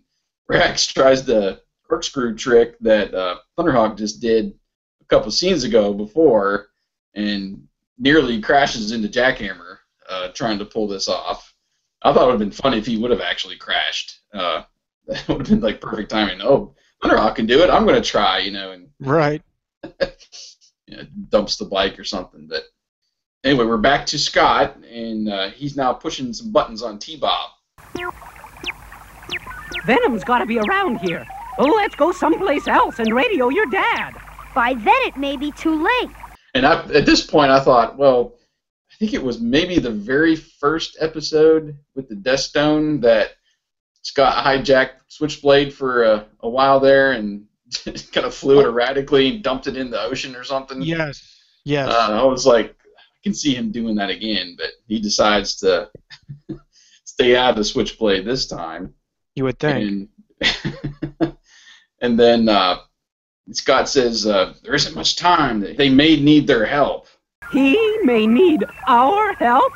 [0.49, 4.55] Rax tries the corkscrew trick that uh, Thunderhawk just did
[5.01, 6.69] a couple scenes ago before
[7.15, 7.67] and
[7.99, 9.79] nearly crashes into Jackhammer
[10.09, 11.55] uh, trying to pull this off.
[12.03, 14.21] I thought it would have been funny if he would have actually crashed.
[14.33, 14.63] Uh,
[15.07, 16.41] that would have been like perfect timing.
[16.43, 17.71] Oh, Thunderhawk can do it.
[17.71, 19.43] I'm going to try, you know, and Right.
[20.01, 22.47] you know, dumps the bike or something.
[22.49, 22.65] But
[23.45, 27.51] anyway, we're back to Scott, and uh, he's now pushing some buttons on T-Bob.
[29.87, 31.25] Venom's got to be around here.
[31.59, 34.15] Oh, let's go someplace else and radio your dad.
[34.55, 36.11] By then it may be too late.
[36.55, 38.35] And I, at this point, I thought, well,
[38.91, 43.33] I think it was maybe the very first episode with the Death Stone that
[44.03, 47.45] Scott hijacked Switchblade for a, a while there and
[47.85, 50.81] kind of flew it erratically and dumped it in the ocean or something.
[50.83, 51.23] Yes.
[51.65, 51.91] Yes.
[51.91, 55.91] Uh, I was like, I can see him doing that again, but he decides to
[57.05, 58.95] stay out of the Switchblade this time.
[59.37, 60.11] You would think.
[60.41, 61.37] And,
[62.01, 62.79] and then uh,
[63.53, 65.61] Scott says uh, there isn't much time.
[65.61, 67.07] They may need their help.
[67.53, 69.73] He may need our help.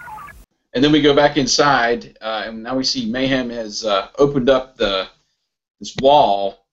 [0.72, 4.48] And then we go back inside, uh, and now we see Mayhem has uh, opened
[4.48, 5.08] up the
[5.80, 6.66] this wall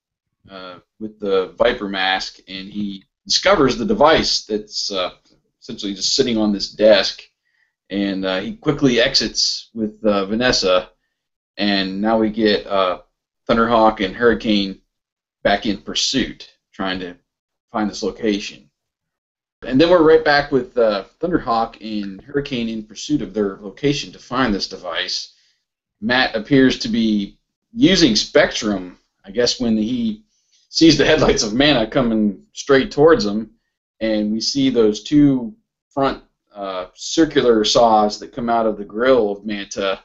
[0.50, 5.10] uh, with the Viper mask, and he discovers the device that's uh,
[5.60, 7.22] essentially just sitting on this desk.
[7.90, 10.90] And uh, he quickly exits with uh, Vanessa,
[11.58, 13.00] and now we get uh,
[13.48, 14.80] Thunderhawk and Hurricane
[15.42, 17.16] back in pursuit, trying to
[17.72, 18.70] find this location.
[19.66, 24.12] And then we're right back with uh, Thunderhawk and Hurricane in pursuit of their location
[24.12, 25.34] to find this device.
[26.00, 27.38] Matt appears to be
[27.74, 30.22] using Spectrum, I guess, when he
[30.68, 33.50] sees the headlights of Manta coming straight towards him,
[34.00, 35.54] and we see those two
[35.90, 36.22] front
[36.54, 40.00] uh, circular saws that come out of the grill of Manta,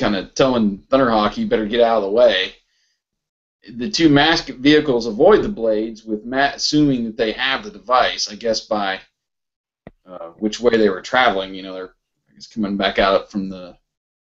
[0.00, 2.54] kind of telling Thunderhawk he better get out of the way.
[3.76, 8.30] the two masked vehicles avoid the blades, with Matt assuming that they have the device.
[8.32, 9.00] I guess by
[10.06, 11.54] uh, which way they were traveling.
[11.54, 11.94] You know, they're
[12.30, 13.76] I guess coming back out from the,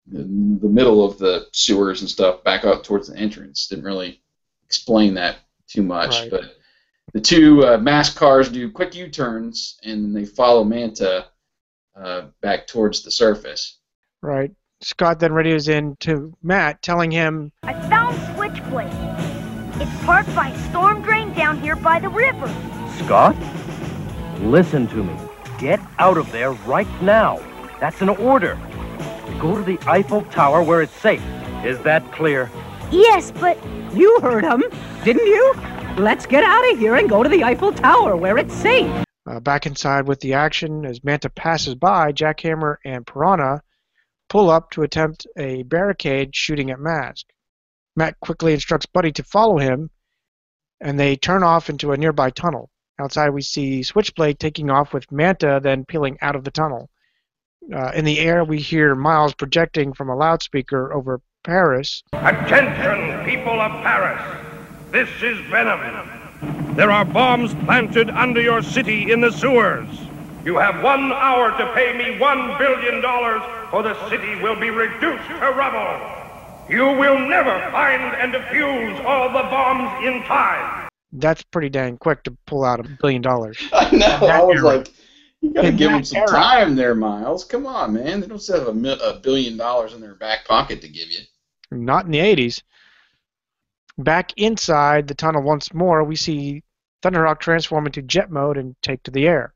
[0.07, 3.67] the the middle of the sewers and stuff, back up towards the entrance.
[3.67, 4.21] Didn't really
[4.65, 6.31] explain that too much, Right.
[6.31, 6.55] but
[7.13, 11.27] the two uh, masked cars do quick U-turns and they follow Manta
[11.95, 13.77] uh, back towards the surface.
[14.21, 14.51] Right.
[14.81, 18.87] Scott then radios in to Matt, telling him, I found Switchblade.
[19.81, 22.47] It's parked by a storm drain down here by the river.
[23.03, 23.35] Scott?
[24.39, 25.13] Listen to me.
[25.57, 27.39] Get out of there right now.
[27.81, 28.57] That's an order.
[29.41, 31.21] Go to the Eiffel Tower where it's safe.
[31.65, 32.49] Is that clear?
[32.91, 33.57] Yes, but
[33.93, 34.63] You heard him,
[35.03, 35.53] didn't you?
[35.97, 38.89] Let's get out of here and go to the Eiffel Tower where it's safe.
[39.27, 43.61] uh, back inside with the action as Manta passes by, Jackhammer and Piranha
[44.29, 47.25] pull up to attempt a barricade shooting at Mask.
[47.95, 49.89] Matt quickly instructs Buddy to follow him,
[50.79, 52.69] and they turn off into a nearby tunnel.
[52.99, 56.89] Outside, we see Switchblade taking off with Manta then peeling out of the tunnel.
[57.73, 62.03] Uh, in the air, we hear Miles projecting from a loudspeaker over Paris.
[62.13, 64.21] Attention, people of Paris.
[64.91, 66.75] This is Venom.
[66.75, 69.87] There are bombs planted under your city in the sewers.
[70.45, 73.41] You have one hour to pay me one billion dollars,
[73.73, 76.15] or the city will be reduced to rubble.
[76.69, 80.87] You will never find and defuse all the bombs in time.
[81.11, 83.57] That's pretty dang quick to pull out a billion dollars.
[83.73, 84.05] I know.
[84.27, 84.87] I was like,
[85.41, 86.27] you gotta In give that them some era.
[86.27, 87.43] time there, Miles.
[87.43, 88.21] Come on, man.
[88.21, 91.09] They don't still have a, mil- a billion dollars in their back pocket to give
[91.11, 91.19] you.
[91.71, 92.61] Not in the 80s.
[93.97, 96.63] Back inside the tunnel once more, we see
[97.03, 99.53] Thunderhawk transform into jet mode and take to the air.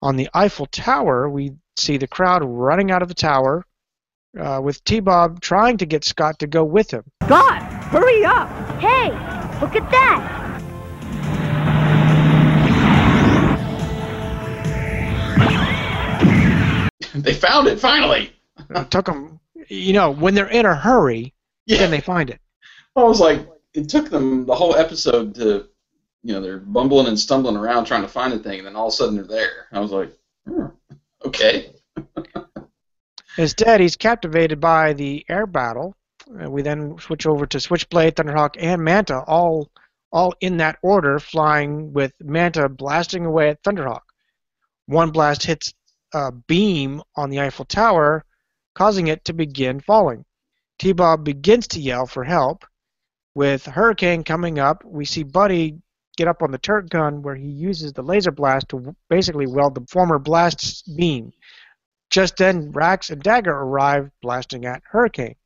[0.00, 3.64] On the Eiffel Tower, we see the crowd running out of the tower,
[4.38, 7.02] uh, with T-Bob trying to get Scott to go with him.
[7.24, 8.48] Scott, hurry up!
[8.80, 9.08] hey,
[9.60, 10.44] look at that.
[17.14, 18.32] they found it finally.
[18.70, 21.34] It took them, you know, when they're in a hurry,
[21.66, 21.78] Yeah.
[21.78, 22.40] then they find it.
[22.96, 25.68] I was like, it took them the whole episode to,
[26.28, 28.88] you know, they're bumbling and stumbling around trying to find a thing, and then all
[28.88, 29.66] of a sudden they're there.
[29.72, 30.12] I was like,
[30.46, 30.66] hmm,
[31.24, 31.72] okay.
[33.38, 35.96] Instead, he's captivated by the air battle.
[36.26, 39.70] We then switch over to Switchblade, Thunderhawk, and Manta, all
[40.12, 44.02] all in that order, flying with Manta blasting away at Thunderhawk.
[44.84, 45.72] One blast hits
[46.12, 48.26] a beam on the Eiffel Tower,
[48.74, 50.26] causing it to begin falling.
[50.78, 52.66] T-Bob begins to yell for help.
[53.34, 55.78] With Hurricane coming up, we see Buddy
[56.18, 59.76] get up on the turret gun where he uses the laser blast to basically weld
[59.76, 61.32] the former blast's beam.
[62.10, 65.36] Just then, Rax and Dagger arrive, blasting at Hurricane.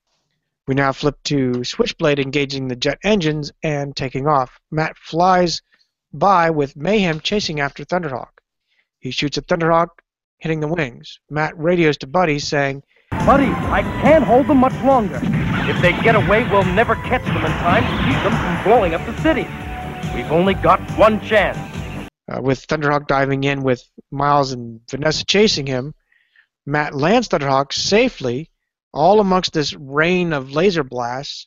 [0.67, 4.59] We now flip to Switchblade engaging the jet engines and taking off.
[4.71, 5.61] Matt flies
[6.15, 8.41] by with Mayhem chasing after Thunderhawk.
[8.99, 9.89] He shoots at Thunderhawk,
[10.39, 11.19] hitting the wings.
[11.29, 15.21] Matt radios to Buddy saying, Buddy, I can't hold them much longer.
[15.69, 18.95] If they get away, we'll never catch them in time to keep them from blowing
[18.95, 19.47] up the city.
[20.15, 21.59] We've only got one chance.
[22.29, 25.95] uh, with Thunderhawk diving in with Miles and Vanessa chasing him.
[26.67, 28.51] Matt lands Thunderhawk safely,
[28.93, 31.47] all amongst this rain of laser blasts.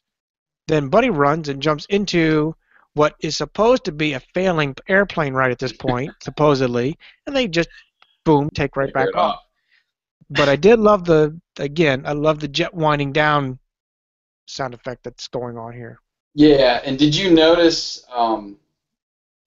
[0.68, 2.56] Then Buddy runs and jumps into
[2.94, 6.98] what is supposed to be a failing airplane right at this point, supposedly,
[7.28, 7.70] and they just
[8.26, 9.42] boom take right back Right off.
[10.30, 13.60] But I did love the again, I love the jet winding down
[14.48, 16.00] sound effect that's going on here.
[16.36, 18.06] Yeah, and did you notice?
[18.14, 18.58] Um,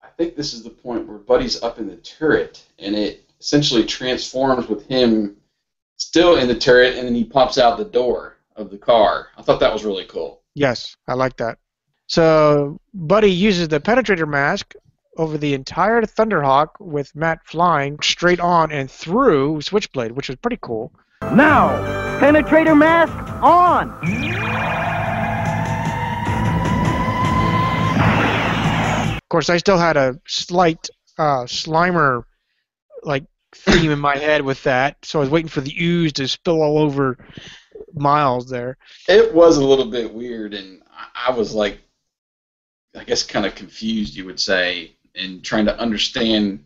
[0.03, 3.85] I think this is the point where Buddy's up in the turret, and it essentially
[3.85, 5.37] transforms with him
[5.97, 9.29] still in the turret, and then he pops out the door of the car.
[9.37, 10.41] I thought that was really cool.
[10.55, 11.59] Yes, I like that.
[12.07, 14.75] So Buddy uses the penetrator mask
[15.19, 20.59] over the entire Thunderhawk with Matt flying straight on and through Switchblade, which was pretty
[20.63, 20.91] cool.
[21.21, 21.77] Now,
[22.19, 23.13] penetrator mask
[23.43, 24.88] on.
[29.29, 32.25] Of course, I still had a slight uh, Slimer
[33.03, 33.25] like
[33.55, 36.63] theme in my head with that, so I was waiting for the ooze to spill
[36.63, 37.19] all over
[37.93, 38.79] Miles there.
[39.07, 40.83] It was a little bit weird, and
[41.15, 41.79] I- was like,
[42.97, 46.65] I guess, kind of confused, you would say, in trying to understand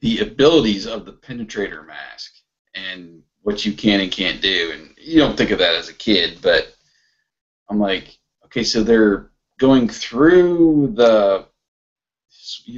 [0.00, 2.34] the abilities of the penetrator mask
[2.74, 4.70] and what you can and can't do.
[4.72, 6.72] And you don't think of that as a kid, but
[7.68, 11.46] I'm like, okay, so they're going through the,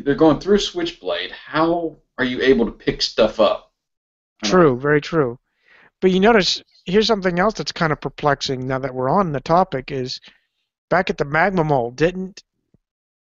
[0.04, 1.30] they're going through Switchblade.
[1.30, 3.72] How are you able to pick stuff up?
[4.44, 5.38] True, very true.
[6.00, 9.40] But you notice here's something else that's kind of perplexing now that we're on the
[9.40, 10.20] topic is
[10.88, 12.42] back at the magma mole, didn't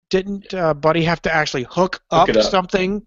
[0.09, 2.43] didn't uh, Buddy have to actually hook, Hook up, up.
[2.43, 3.05] something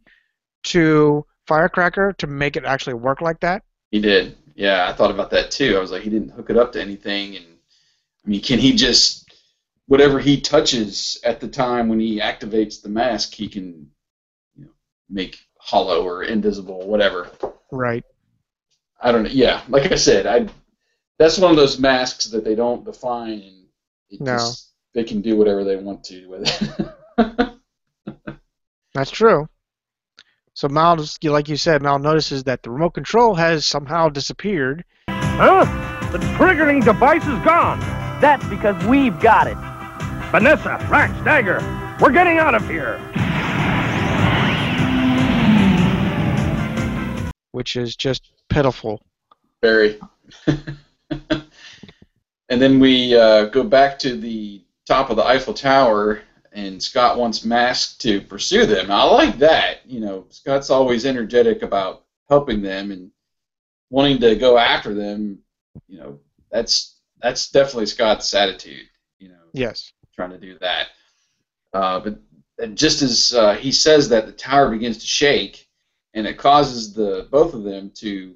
[0.65, 3.63] to Firecracker to make it actually work like that?
[3.91, 4.37] He did.
[4.55, 5.77] Yeah, I thought about that too.
[5.77, 7.47] I was like, he didn't hook it up to anything, and
[8.25, 9.28] I mean, can he just
[9.89, 13.91] whatever he touches at the time when he activates the mask, he can
[14.55, 14.71] you know,
[15.11, 17.29] make hollow or invisible, whatever.
[17.73, 18.05] Right.
[19.01, 19.31] I don't know.
[19.31, 20.49] Yeah, like I said, I
[21.19, 23.65] that's one of those masks that they don't define, and
[24.11, 24.37] it No.
[24.37, 26.43] just, they can do whatever they want to with
[27.19, 27.55] it.
[28.95, 29.49] That's true.
[30.55, 34.85] So Mal, like you said, Mal notices that the remote control has somehow disappeared.
[35.09, 35.65] Huh?
[36.11, 37.79] The triggering device is gone.
[38.21, 39.57] That's because we've got it.
[40.31, 41.61] Vanessa, Rax, Dagger,
[42.01, 43.01] we're getting out of here.
[47.59, 49.03] which is just pitiful.
[49.63, 49.99] Very.
[51.09, 51.43] and
[52.49, 56.23] then we uh, go back to the top of the Eiffel Tower,
[56.53, 58.93] and Scott wants Mask to pursue them.
[58.93, 59.79] I like that.
[59.85, 63.11] You know, Scott's always energetic about helping them and
[63.91, 65.41] wanting to go after them.
[65.89, 66.21] You know,
[66.53, 68.87] that's that's definitely Scott's attitude.
[69.19, 69.93] You know, Yes.
[70.19, 70.89] Trying to do that.
[71.73, 75.69] Uh, but just as uh, he says that, the tower begins to shake,
[76.15, 78.35] and it causes the both of them to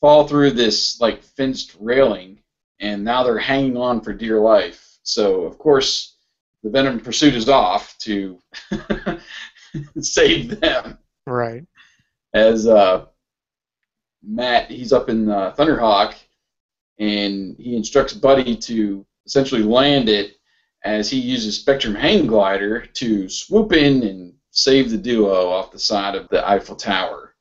[0.00, 2.38] fall through this like fenced railing,
[2.80, 4.96] and now they're hanging on for dear life.
[5.02, 6.16] So of course,
[6.62, 8.40] the Venom pursuit is off to
[10.00, 10.96] save them
[11.26, 11.64] Right.
[12.32, 13.04] as uh,
[14.22, 16.14] Matt he's up in uh, Thunderhawk,
[16.98, 20.39] and he instructs Buddy to essentially land it
[20.84, 25.78] as he uses Spectrum Hang Glider to swoop in and save the duo off the
[25.78, 27.34] side of the Eiffel Tower.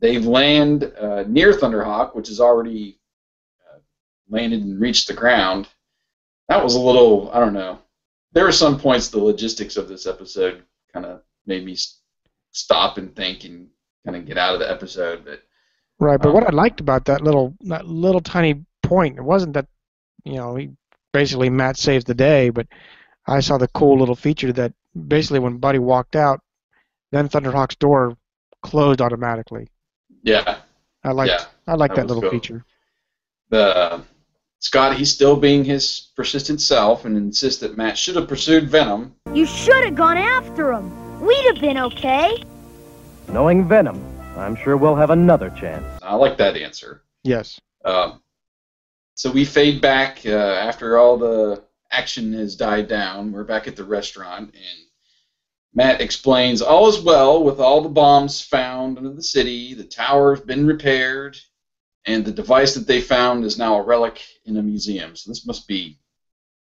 [0.00, 3.00] They land uh, near Thunderhawk, which has already
[3.68, 3.78] uh,
[4.28, 5.68] landed and reached the ground.
[6.48, 7.78] That was a little, I don't know.
[8.32, 10.62] There were some points the logistics of this episode
[10.92, 11.76] kind of made me
[12.52, 13.68] stop and think and
[14.04, 15.24] kind of get out of the episode.
[15.24, 15.42] But
[15.98, 16.20] Right.
[16.20, 19.66] But Um, what I liked about that little that little tiny point, it wasn't that
[20.24, 20.70] you know, he
[21.12, 22.66] basically Matt saves the day, but
[23.26, 24.72] I saw the cool little feature that
[25.06, 26.40] basically when Buddy walked out,
[27.12, 28.16] then Thunderhawk's door
[28.62, 29.68] closed automatically.
[30.22, 30.58] yeah,
[31.04, 32.30] I like Yeah, I liked that that, little cool.
[32.30, 32.64] feature.
[33.50, 34.02] the
[34.60, 39.14] Scott he's still being his persistent self and insists that Matt should have pursued Venom.
[39.32, 41.20] You should have gone after him.
[41.20, 42.42] We'd have been okay.
[43.28, 44.02] Knowing Venom,
[44.36, 45.84] I'm sure we'll have another chance.
[46.02, 47.02] I like that answer.
[47.22, 47.60] Yes.
[47.84, 48.20] Um,
[49.18, 53.32] so we fade back uh, after all the action has died down.
[53.32, 54.86] We're back at the restaurant, and
[55.74, 59.74] Matt explains all is well with all the bombs found under the city.
[59.74, 61.36] The tower has been repaired,
[62.06, 65.16] and the device that they found is now a relic in a museum.
[65.16, 65.98] So this must be,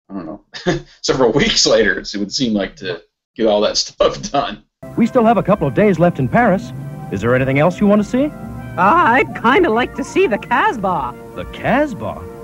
[0.08, 0.44] I don't know,
[1.02, 1.98] several weeks later.
[1.98, 3.02] It would seem like to
[3.34, 4.62] get all that stuff done.
[4.96, 6.70] We still have a couple of days left in Paris.
[7.10, 8.30] Is there anything else you want to see?
[8.78, 11.12] Ah, I'd kind of like to see the Casbah.
[11.34, 12.35] The Casbah.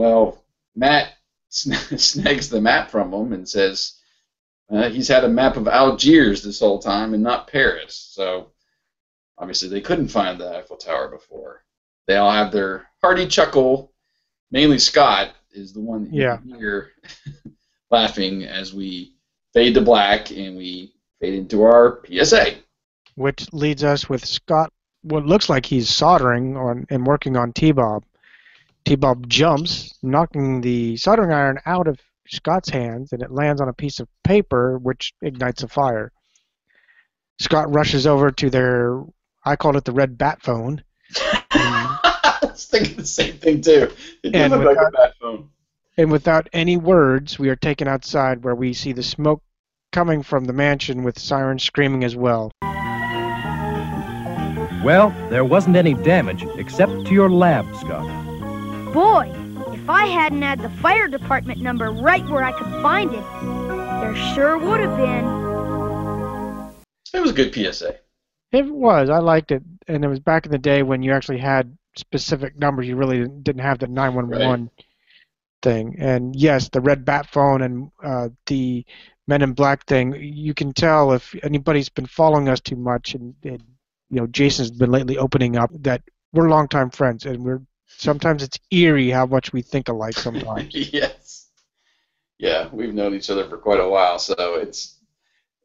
[0.00, 0.42] Well,
[0.74, 1.12] Matt
[1.50, 3.98] snags the map from him and says
[4.70, 8.08] uh, he's had a map of Algiers this whole time and not Paris.
[8.14, 8.52] So
[9.36, 11.64] obviously they couldn't find the Eiffel Tower before.
[12.06, 13.92] They all have their hearty chuckle.
[14.50, 16.38] Mainly Scott is the one that Yeah.
[16.56, 16.92] hear
[17.90, 19.16] laughing as we
[19.52, 22.54] fade to black and we fade into our PSA.
[23.16, 24.72] Which leads us with Scott
[25.02, 27.72] what looks like he's soldering on and working on T
[28.84, 28.84] Bob.
[28.86, 33.68] T Bob jumps, knocking the soldering iron out of Scott's hands, and it lands on
[33.68, 36.12] a piece of paper, which ignites a fire.
[37.40, 39.02] Scott rushes over to their,
[39.44, 40.84] I called it the red bat phone.
[41.52, 43.90] I was thinking the same thing too.
[44.22, 45.48] It And look like a bat phone.
[45.96, 49.42] And without any words, we are taken outside where we see the smoke
[49.92, 52.52] coming from the mansion with sirens screaming as well.
[54.84, 58.19] Well, there wasn't any damage except to your lab, Scott.
[58.92, 59.32] Boy,
[59.72, 63.24] if I hadn't had the fire department number right where I could find it,
[64.00, 65.24] there sure would have been.
[67.12, 67.96] It was a good PSA.
[68.52, 69.10] It was.
[69.10, 72.58] I liked it, and it was back in the day when you actually had specific
[72.58, 72.88] numbers.
[72.88, 74.70] You really didn't have the 911
[75.62, 75.96] thing.
[75.98, 78.84] And yes, the red bat phone and uh, the
[79.30, 80.16] Men in Black thing.
[80.18, 83.62] You can tell if anybody's been following us too much, and, and
[84.10, 87.62] you know Jason's been lately opening up that we're longtime friends, and we're
[88.00, 90.74] sometimes it's eerie how much we think alike sometimes.
[90.92, 91.48] yes.
[92.38, 94.96] Yeah, we've known each other for quite a while, so it's.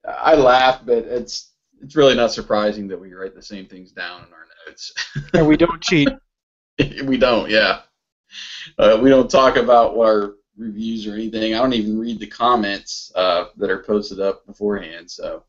[0.07, 4.21] I laugh, but it's it's really not surprising that we write the same things down
[4.21, 4.93] in our notes.
[5.33, 6.09] and we don't cheat.
[7.05, 7.81] we don't, yeah.
[8.77, 11.53] Uh, we don't talk about our reviews or anything.
[11.53, 15.09] I don't even read the comments uh, that are posted up beforehand.
[15.09, 15.43] So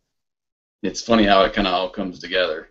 [0.82, 2.68] it's funny how it kind of all comes together.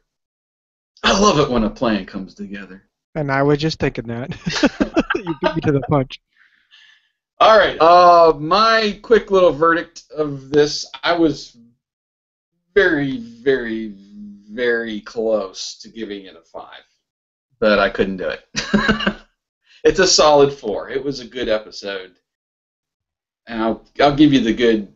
[1.04, 2.84] I love it when a plan comes together.
[3.16, 4.32] And I was just thinking that.
[5.16, 6.20] you beat me to the punch.
[7.40, 7.78] All right.
[7.80, 11.58] Uh, my quick little verdict of this: I was
[12.74, 13.94] very, very,
[14.52, 16.84] very close to giving it a five,
[17.60, 18.46] but I couldn't do it.
[19.84, 20.90] it's a solid four.
[20.90, 22.16] It was a good episode,
[23.48, 24.94] and I'll I'll give you the good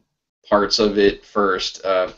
[0.47, 1.85] parts of it first.
[1.85, 2.11] Uh,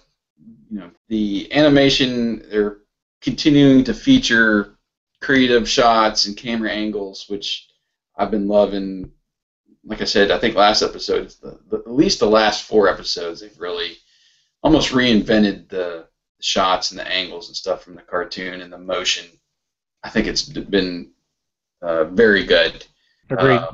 [0.71, 2.77] you know, the animation they're
[3.21, 4.77] continuing to feature
[5.21, 7.69] creative shots and camera angles, which
[8.15, 9.11] I've been loving.
[9.83, 13.41] Like I said, I think last episode, the, the, at least the last four episodes,
[13.41, 13.97] they've really
[14.63, 16.07] almost reinvented the
[16.39, 19.25] shots and the angles and stuff from the cartoon and the motion.
[20.03, 21.11] I think it's been
[21.81, 22.85] uh, very good.
[23.29, 23.57] Agreed.
[23.57, 23.73] Uh,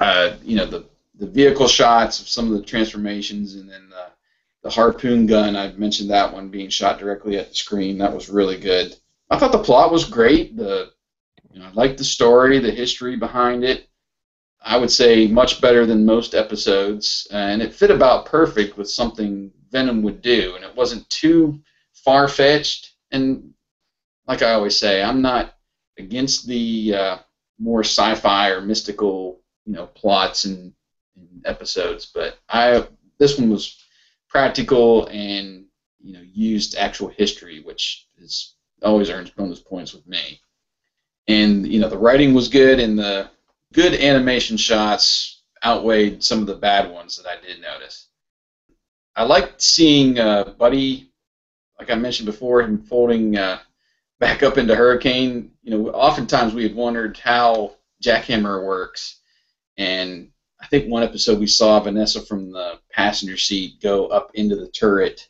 [0.00, 4.06] uh, you know the the vehicle shots of some of the transformations, and then the,
[4.62, 5.54] the harpoon gun.
[5.54, 7.98] I've mentioned that one being shot directly at the screen.
[7.98, 8.96] That was really good.
[9.34, 10.56] I thought the plot was great.
[10.56, 10.92] The
[11.52, 13.88] you know, I liked the story, the history behind it.
[14.62, 19.50] I would say much better than most episodes, and it fit about perfect with something
[19.72, 21.60] Venom would do, and it wasn't too
[21.92, 22.92] far fetched.
[23.10, 23.52] And
[24.28, 25.56] like I always say, I'm not
[25.98, 27.18] against the uh,
[27.58, 30.72] more sci-fi or mystical, you know, plots and,
[31.16, 32.86] and episodes, but I
[33.18, 33.82] this one was
[34.28, 35.64] practical and
[36.00, 38.53] you know used actual history, which is
[38.84, 40.40] always earns bonus points with me.
[41.26, 43.30] And you know the writing was good, and the
[43.72, 48.08] good animation shots outweighed some of the bad ones that I did notice.
[49.16, 51.10] I liked seeing uh, Buddy,
[51.78, 53.60] like I mentioned before, him folding uh,
[54.20, 55.52] back up into Hurricane.
[55.62, 59.20] You know, oftentimes we had wondered how Jackhammer works,
[59.78, 60.30] and
[60.60, 64.68] I think one episode we saw Vanessa from the passenger seat go up into the
[64.68, 65.28] turret,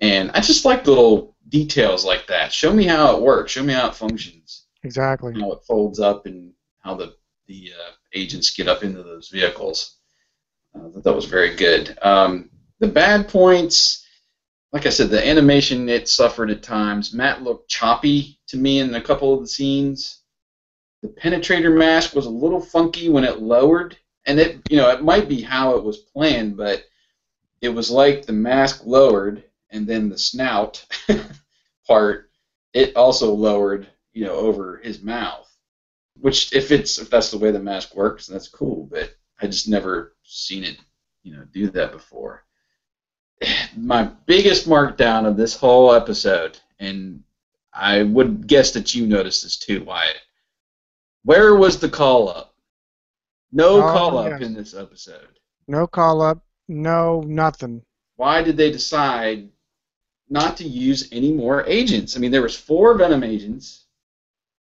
[0.00, 2.52] and I just like the little details like that.
[2.52, 3.52] Show me how it works.
[3.52, 4.66] Show me how it functions.
[4.82, 5.34] Exactly.
[5.38, 7.14] How it folds up and how the
[7.46, 9.96] the uh, agents get up into those vehicles.
[10.74, 11.96] Uh, that was very good.
[12.02, 14.04] Um, the bad points,
[14.72, 17.14] like I said, the animation it suffered at times.
[17.14, 20.22] Matt looked choppy to me in a couple of the scenes.
[21.02, 25.02] The penetrator mask was a little funky when it lowered, and it you know it
[25.02, 26.84] might be how it was planned, but
[27.60, 29.44] it was like the mask lowered
[29.76, 30.84] and then the snout
[31.86, 32.30] part
[32.72, 35.48] it also lowered you know over his mouth
[36.20, 39.68] which if it's if that's the way the mask works that's cool but i just
[39.68, 40.78] never seen it
[41.22, 42.42] you know do that before
[43.76, 47.22] my biggest markdown of this whole episode and
[47.72, 50.16] i would guess that you noticed this too wyatt
[51.24, 52.54] where was the call up
[53.52, 54.42] no Oh, call up yes.
[54.42, 56.38] in this episode No call up.
[56.68, 57.82] No nothing.
[58.16, 59.48] why did they decide
[60.28, 62.16] not to use any more agents?
[62.16, 63.84] I mean, there was four Venom agents,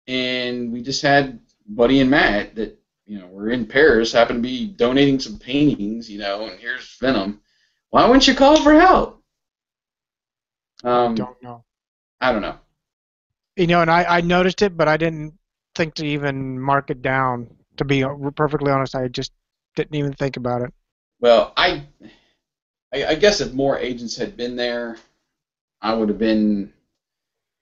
[0.07, 4.47] and we just had Buddy and Matt that you know were in Paris, happened to
[4.47, 7.41] be donating some paintings, you know, and here's Venom.
[7.89, 9.22] Why wouldn't you call for help?
[10.84, 11.64] Um, Don't know.
[12.22, 12.55] I don't know.
[13.55, 15.34] You know, and I, I noticed it, but I didn't
[15.76, 17.49] think to even mark it down.
[17.78, 18.03] To be
[18.36, 19.32] perfectly honest, I just
[19.76, 20.74] didn't even think about it.
[21.22, 21.84] Well, I,
[22.93, 24.97] I, I guess if more agents had been there,
[25.82, 26.73] I would have been.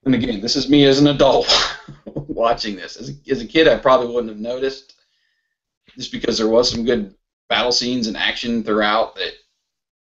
[0.05, 1.47] And again, this is me as an adult
[2.05, 2.95] watching this.
[2.95, 4.93] As a, as a kid, I probably wouldn't have noticed,
[5.95, 7.13] just because there was some good
[7.49, 9.15] battle scenes and action throughout.
[9.15, 9.33] That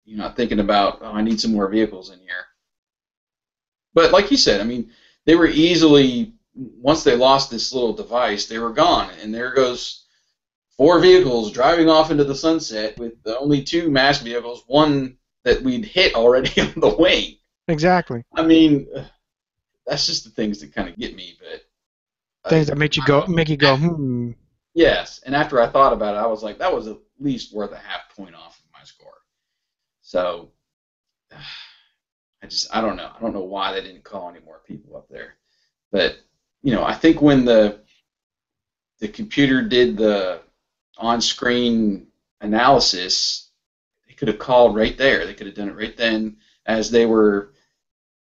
[0.05, 0.99] you're not thinking about.
[1.03, 2.47] Oh, I need some more vehicles in here.
[3.95, 4.91] But like you said, I mean,
[5.25, 10.05] they were easily once they lost this little device, they were gone, and there goes
[10.77, 15.85] four vehicles driving off into the sunset with only two Mask vehicles, one that we'd
[15.85, 17.37] hit already on the wing.
[17.69, 18.23] Exactly.
[18.35, 18.87] I mean,
[19.87, 21.37] that's just the things that kind of get me.
[21.41, 21.63] But
[22.51, 24.31] Things that make you go, make you go, hmm.
[24.75, 27.73] yes, and after I thought about it, I was like, that was at least worth
[27.73, 29.19] a half point off of my score.
[30.03, 30.51] So
[31.33, 33.11] I just I don't know.
[33.17, 35.35] I don't know why they didn't call any more people up there.
[35.91, 36.19] But
[36.63, 37.81] you know, I think when the
[39.01, 40.43] the computer did the
[40.99, 42.07] on-screen
[42.41, 43.51] analysis,
[44.07, 45.27] they could have called right there.
[45.27, 47.53] They could have done it right then as they were.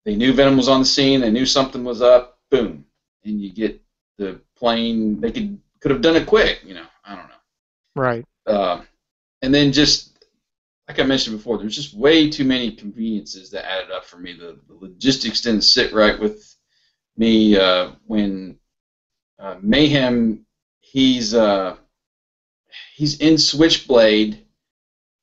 [0.05, 1.21] They knew Venom was on the scene.
[1.21, 2.39] They knew something was up.
[2.51, 2.85] Boom,
[3.23, 3.81] and you get
[4.17, 5.19] the plane.
[5.19, 6.61] They could could have done it quick.
[6.65, 7.33] You know, I don't know.
[7.95, 8.25] Right.
[8.45, 8.81] Uh,
[9.41, 10.13] and then just
[10.87, 14.33] like I mentioned before, there's just way too many conveniences that added up for me.
[14.33, 16.55] The, the logistics didn't sit right with
[17.17, 18.57] me uh, when
[19.39, 20.45] uh, Mayhem.
[20.79, 21.77] He's uh,
[22.95, 24.42] he's in Switchblade,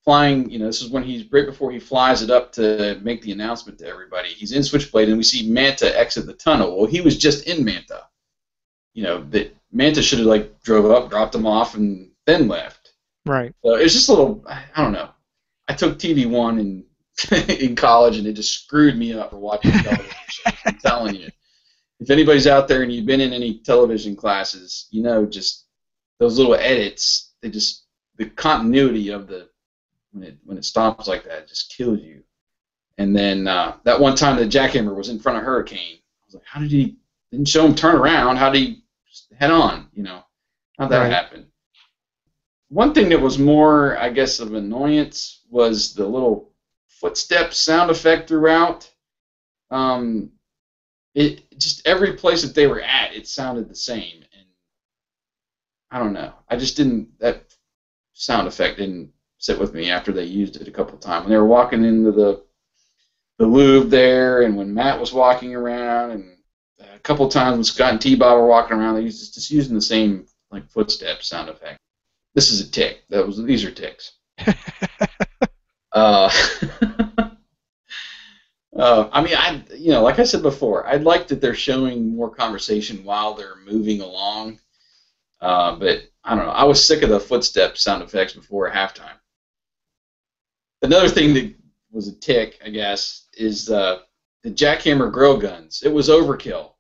[0.05, 0.51] flying.
[0.51, 3.33] You know, this is when he's right before he flies it up to make the
[3.33, 4.29] announcement to everybody.
[4.29, 6.77] He's in Switchblade, and we see Manta exit the tunnel.
[6.77, 8.05] Well, he was just in Manta.
[8.95, 12.93] You know, that Manta should have like drove up, dropped him off, and then left.
[13.27, 13.55] Right.
[13.63, 14.45] So it's just a little.
[14.49, 15.11] I don't know.
[15.69, 16.85] I took TV one in
[17.49, 20.15] in college, and it just screwed me up for watching television.
[20.65, 21.29] I'm telling you.
[22.01, 25.67] If anybody's out there and you've been in any television classes, you know just
[26.19, 27.33] those little edits.
[27.43, 27.85] They just
[28.17, 29.50] the continuity of the
[30.13, 32.23] when it when it stops like that it just kills you.
[32.99, 36.35] And then uh, that one time the jackhammer was in front of Hurricane, I was
[36.35, 36.97] like, how did he
[37.31, 38.37] didn't show him turn around?
[38.37, 38.83] How did he
[39.39, 39.89] head on?
[39.95, 40.23] You know,
[40.79, 41.13] how that Right.
[41.13, 41.47] happen?
[42.69, 46.53] One thing that was more, I guess, of annoyance was the little
[46.87, 48.89] footstep sound effect throughout.
[49.71, 50.31] Um,
[51.15, 54.47] it just every place that they were at, it sounded the same, and
[55.91, 56.33] I don't know.
[56.49, 57.45] I just didn't that
[58.13, 61.25] sound effect didn't sit with me after they used it a couple of times.
[61.25, 62.45] When they were walking into the
[63.39, 66.37] the Louvre there, and when Matt was walking around, and
[66.79, 69.75] a couple of times when Scott and T-Bob were walking around, they used just using
[69.75, 71.79] the same like footstep sound effect.
[72.35, 73.03] This is a tick.
[73.09, 74.13] That was these are ticks.
[75.93, 76.31] uh,
[78.77, 82.15] uh, I mean, I you know, like I said before, I'd like that they're showing
[82.15, 84.61] more conversation while they're moving along.
[85.41, 86.53] Uh, but I don't know.
[86.53, 89.17] I was sick of the footstep sound effects before halftime.
[90.83, 91.55] Another thing that
[91.93, 94.01] was a tick, I guess, is uh,
[94.43, 95.83] the jackhammer grill guns.
[95.85, 96.73] It was overkill.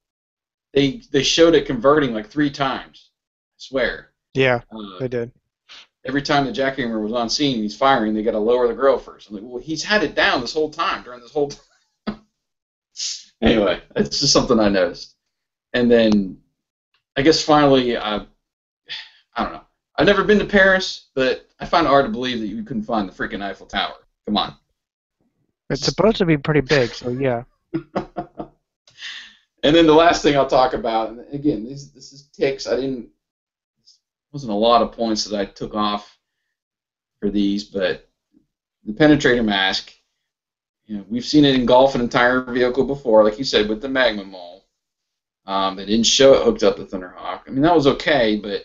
[0.72, 3.10] They they showed it converting like three times.
[3.12, 4.12] I swear.
[4.34, 5.32] Yeah, Uh, they did.
[6.04, 8.98] every time the jackhammer was on scene he's firing, they got to lower the grill
[8.98, 9.28] first.
[9.28, 11.50] I'm like, well, he's had it down this whole time during this whole.
[12.06, 12.20] Time.
[13.42, 15.16] anyway, it's just something I noticed.
[15.72, 16.38] And then,
[17.16, 18.24] I guess finally, I,
[19.34, 19.64] I don't know.
[19.96, 22.84] I've never been to Paris, but I find it hard to believe that you couldn't
[22.84, 23.96] find the freaking Eiffel Tower.
[24.26, 24.54] Come on.
[25.68, 27.44] It's supposed to be pretty big, so yeah.
[29.62, 32.66] And then the last thing I'll talk about, and again, this this is ticks.
[32.66, 33.08] I didn't
[34.32, 36.18] wasn't a lot of points that I took off
[37.20, 38.08] for these, but
[38.84, 39.92] the penetrator mask.
[40.86, 43.88] You know, we've seen it engulf an entire vehicle before, like you said, with the
[43.88, 44.66] magma mole.
[45.46, 47.42] Um, they didn't show it hooked up to Thunderhawk.
[47.46, 48.64] I mean, that was okay, but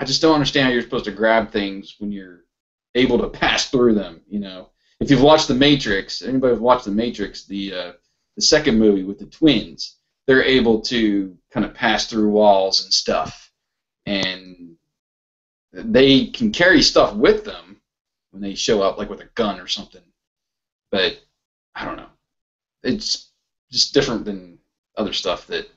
[0.00, 2.44] I just don't understand how you're supposed to grab things when you're
[2.94, 4.22] able to pass through them.
[4.26, 7.92] You know, if you've watched The Matrix, anybody who's watched The Matrix, the uh,
[8.34, 12.92] the second movie with the twins, they're able to kind of pass through walls and
[12.92, 13.52] stuff,
[14.06, 14.74] and
[15.72, 17.78] they can carry stuff with them
[18.30, 20.02] when they show up, like with a gun or something.
[20.90, 21.20] But
[21.74, 22.08] I don't know.
[22.82, 23.32] It's
[23.70, 24.58] just different than
[24.96, 25.68] other stuff that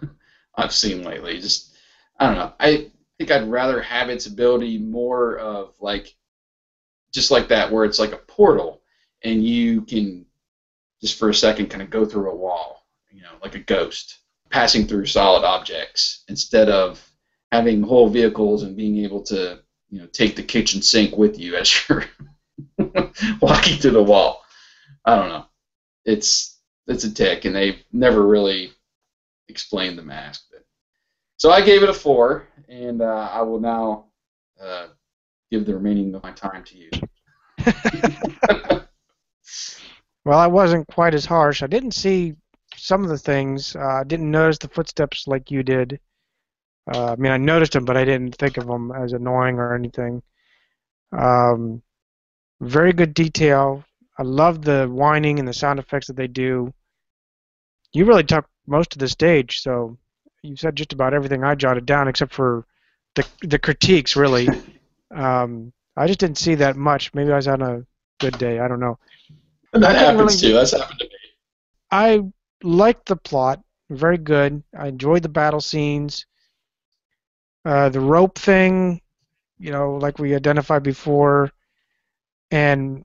[0.54, 1.40] I've seen lately.
[1.40, 1.74] Just
[2.18, 2.52] I don't know.
[2.60, 2.90] I
[3.20, 6.14] think I'd rather have its ability more of like
[7.12, 8.80] just like that, where it's like a portal,
[9.22, 10.24] and you can
[11.02, 14.20] just for a second kind of go through a wall, you know, like a ghost
[14.48, 17.06] passing through solid objects instead of
[17.52, 19.60] having whole vehicles and being able to,
[19.90, 22.06] you know, take the kitchen sink with you as you're
[23.42, 24.40] walking through the wall.
[25.04, 25.44] I don't know.
[26.06, 28.72] It's it's a tick, and they've never really
[29.48, 30.42] explained the mask.
[31.40, 34.08] So I gave it a four, and uh, I will now
[34.62, 34.88] uh,
[35.50, 36.90] give the remaining of my time to you.
[40.26, 41.62] Well, I wasn't quite as harsh.
[41.62, 42.34] I didn't see
[42.76, 43.74] some of the things.
[43.74, 45.98] Uh, I didn't notice the footsteps like you did.
[46.94, 49.74] Uh, I mean, I noticed them, but I didn't think of them as annoying or
[49.74, 50.22] anything.
[51.10, 51.82] Um,
[52.60, 53.82] very good detail.
[54.18, 56.74] I love the whining and the sound effects that they do.
[57.94, 59.96] You really took most of the stage, so
[60.42, 62.66] you said just about everything I jotted down, except for
[63.14, 64.16] the the critiques.
[64.16, 64.48] Really,
[65.14, 67.12] um, I just didn't see that much.
[67.14, 67.84] Maybe I was on a
[68.18, 68.58] good day.
[68.58, 68.98] I don't know.
[69.72, 70.54] And that happens really- too.
[70.54, 71.10] That's happened to me.
[71.90, 72.20] I
[72.62, 73.60] liked the plot.
[73.90, 74.62] Very good.
[74.76, 76.26] I enjoyed the battle scenes.
[77.64, 79.00] Uh, the rope thing,
[79.58, 81.50] you know, like we identified before,
[82.50, 83.04] and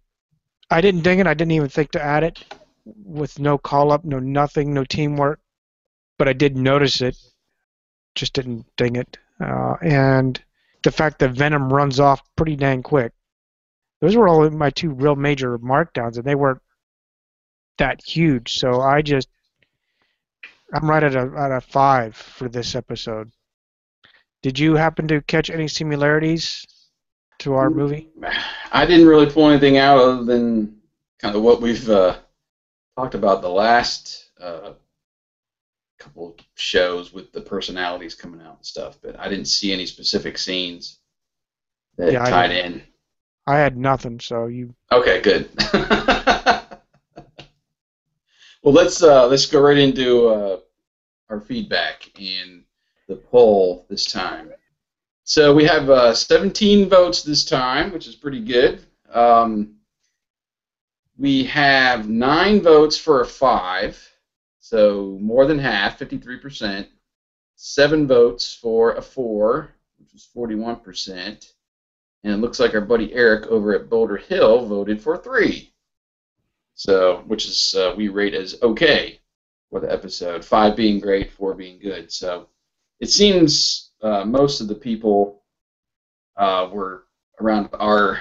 [0.69, 1.27] I didn't ding it.
[1.27, 2.43] I didn't even think to add it
[2.85, 5.39] with no call up, no nothing, no teamwork.
[6.17, 7.17] But I did notice it.
[8.15, 9.17] Just didn't ding it.
[9.39, 10.41] Uh, and
[10.83, 13.11] the fact that Venom runs off pretty dang quick.
[14.01, 16.61] Those were all my two real major markdowns, and they weren't
[17.77, 18.57] that huge.
[18.59, 19.27] So I just
[20.73, 23.31] I'm right at a at a five for this episode.
[24.41, 26.65] Did you happen to catch any similarities
[27.39, 28.09] to our movie?
[28.71, 30.77] I didn't really pull anything out other than
[31.19, 32.17] kind of what we've uh,
[32.97, 34.73] talked about the last uh,
[36.05, 38.97] couple shows with the personalities coming out and stuff.
[39.01, 40.99] But I didn't see any specific scenes
[41.97, 42.73] that Yeah, tied didn't.
[42.73, 42.83] in.
[43.47, 44.73] I had nothing, so you.
[44.91, 45.49] Okay, good.
[45.73, 46.67] well,
[48.63, 50.59] let's uh, let's go right into uh,
[51.29, 52.63] our feedback and
[53.07, 54.51] the poll this time.
[55.23, 58.85] So we have uh, 17 votes this time, which is pretty good.
[59.11, 59.75] Um,
[61.17, 63.97] we have nine votes for a five,
[64.65, 66.87] so more than half, 53%.
[67.55, 69.69] Seven votes for a four,
[69.99, 71.53] which was 41%.
[72.23, 75.71] And it looks like our buddy Eric over at Boulder Hill voted for three.
[76.73, 79.19] So, which is uh, we rate as okay
[79.69, 80.43] for the episode.
[80.43, 82.11] Five being great, four being good.
[82.11, 82.47] So,
[82.99, 85.43] it seems uh, most of the people
[86.37, 87.03] uh, were
[87.39, 88.19] around our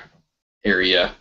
[0.62, 1.14] area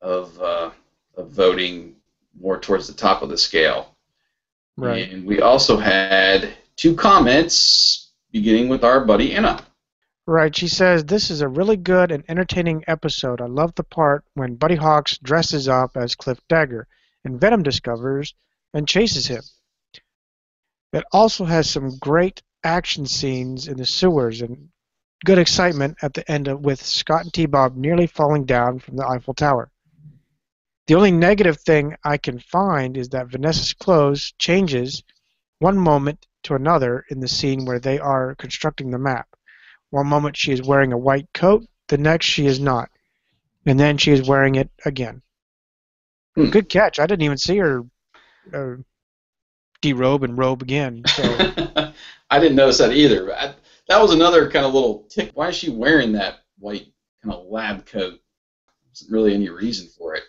[0.00, 0.70] of uh,
[1.18, 1.96] of voting
[2.40, 3.94] more towards the top of the scale.
[4.78, 5.10] Right.
[5.10, 9.60] And we also had two comments, beginning with our buddy Anna.
[10.24, 10.54] Right.
[10.54, 13.40] She says this is a really good and entertaining episode.
[13.40, 16.86] I love the part when Buddy Hawks dresses up as Cliff Dagger
[17.24, 18.34] and Venom discovers
[18.72, 19.42] and chases him.
[20.92, 24.68] It also has some great action scenes in the sewers and
[25.24, 29.06] good excitement at the end of, with Scott and T-Bob nearly falling down from the
[29.06, 29.72] Eiffel Tower.
[30.88, 35.02] The only negative thing I can find is that Vanessa's clothes changes
[35.58, 39.28] one moment to another in the scene where they are constructing the map.
[39.90, 42.88] One moment she is wearing a white coat, the next she is not.
[43.66, 45.20] And then she is wearing it again.
[46.34, 46.48] Hmm.
[46.48, 46.98] Good catch.
[46.98, 47.84] I didn't even see her
[48.54, 48.76] uh,
[49.82, 51.02] derobe and robe again.
[51.06, 51.22] So
[52.30, 53.36] I didn't notice that either.
[53.36, 53.54] I,
[53.88, 55.32] that was another kind of little tick.
[55.34, 56.86] Why is she wearing that white
[57.22, 58.20] kind of lab coat?
[58.88, 60.22] Wasn't really any reason for it.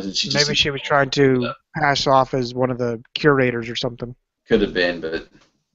[0.00, 4.14] She maybe she was trying to pass off as one of the curators or something.
[4.48, 5.28] could have been, but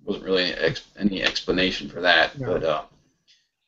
[0.03, 0.53] wasn't really
[0.97, 2.39] any explanation for that.
[2.39, 2.53] No.
[2.53, 2.83] But uh,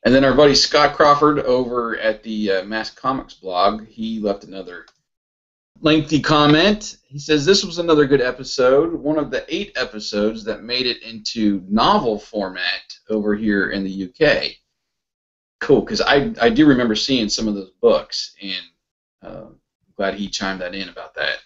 [0.04, 4.44] and then our buddy Scott Crawford over at the uh, Mask Comics blog, he left
[4.44, 4.86] another
[5.82, 6.96] lengthy comment.
[7.06, 11.02] He says this was another good episode, one of the eight episodes that made it
[11.02, 14.52] into novel format over here in the UK.
[15.60, 18.64] Cool, because I I do remember seeing some of those books, and
[19.22, 19.46] uh,
[20.00, 21.40] glad he chimed that in about that.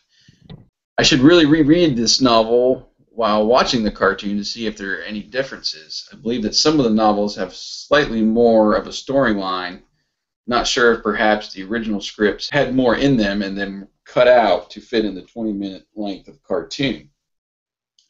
[0.97, 5.03] I should really reread this novel while watching the cartoon to see if there are
[5.03, 6.09] any differences.
[6.13, 9.83] I believe that some of the novels have slightly more of a storyline.
[10.47, 14.71] Not sure if perhaps the original scripts had more in them and then cut out
[14.71, 17.11] to fit in the 20 minute length of cartoon.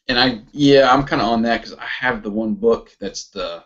[0.07, 3.29] And I, yeah, I'm kind of on that because I have the one book that's
[3.29, 3.63] the,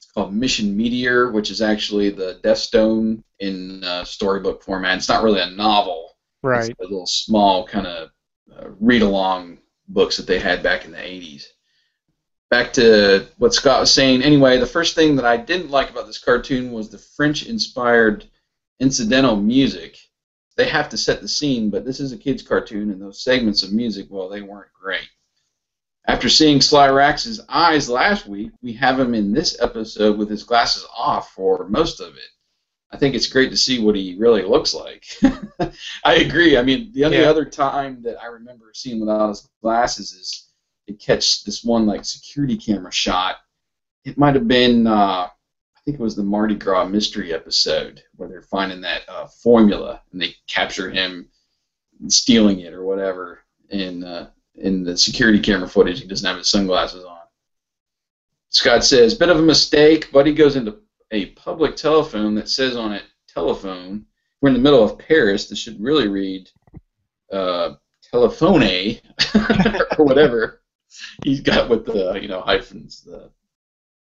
[0.00, 4.96] it's called Mission Meteor, which is actually the Death Stone in uh, storybook format.
[4.96, 6.16] It's not really a novel.
[6.42, 6.70] Right.
[6.70, 8.10] It's a little small kind of
[8.50, 9.58] uh, read along
[9.88, 11.44] books that they had back in the 80s.
[12.48, 14.22] Back to what Scott was saying.
[14.22, 18.24] Anyway, the first thing that I didn't like about this cartoon was the French inspired
[18.80, 19.98] incidental music.
[20.56, 23.62] They have to set the scene, but this is a kid's cartoon, and those segments
[23.62, 25.08] of music, well, they weren't great.
[26.10, 30.42] After seeing Sly Rax's eyes last week, we have him in this episode with his
[30.42, 32.30] glasses off for most of it.
[32.90, 35.04] I think it's great to see what he really looks like.
[36.04, 36.58] I agree.
[36.58, 37.30] I mean, the only Yeah.
[37.30, 40.48] other time that I remember seeing without his glasses is
[40.88, 43.36] to catch this one like security camera shot.
[44.04, 48.28] It might have been, uh, I think it was the Mardi Gras mystery episode where
[48.28, 51.28] they're finding that uh, formula and they capture him
[52.08, 53.38] stealing it or whatever.
[53.68, 57.18] In uh, in the security camera footage, he doesn't have his sunglasses on.
[58.50, 60.10] Scott says, bit of a mistake.
[60.12, 60.78] Buddy goes into
[61.10, 64.06] a public telephone that says on it telephone.
[64.40, 65.48] We're in the middle of Paris.
[65.48, 66.50] This should really read
[67.30, 67.74] uh,
[68.10, 68.62] telephone
[69.98, 70.62] or whatever
[71.24, 73.30] he's got with the you know hyphens, the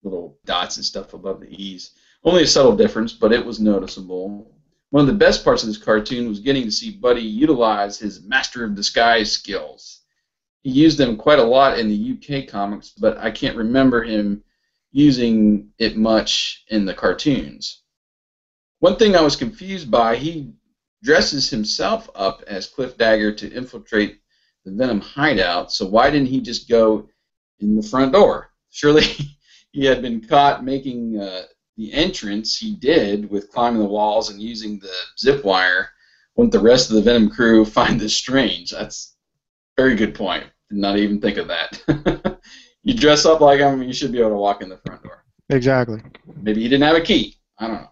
[0.02, 1.92] little dots and stuff above the e's.
[2.24, 4.50] Only a subtle difference, but it was noticeable.
[4.90, 8.22] One of the best parts of this cartoon was getting to see Buddy utilize his
[8.22, 10.03] master of disguise skills.
[10.64, 14.42] He used them quite a lot in the UK comics, but I can't remember him
[14.92, 17.82] using it much in the cartoons.
[18.78, 20.54] One thing I was confused by, he
[21.02, 24.20] dresses himself up as Cliff Dagger to infiltrate
[24.64, 27.10] the Venom hideout, so why didn't he just go
[27.60, 28.50] in the front door?
[28.70, 29.04] Surely
[29.72, 31.42] he had been caught making uh,
[31.76, 35.90] the entrance he did with climbing the walls and using the zip wire.
[36.36, 38.70] Wouldn't the rest of the Venom crew find this strange?
[38.70, 39.14] That's
[39.76, 40.44] a very good point.
[40.74, 42.40] Did not even think of that.
[42.82, 45.22] you dress up like him, you should be able to walk in the front door.
[45.50, 46.02] Exactly.
[46.42, 47.36] Maybe he didn't have a key.
[47.60, 47.90] I don't know.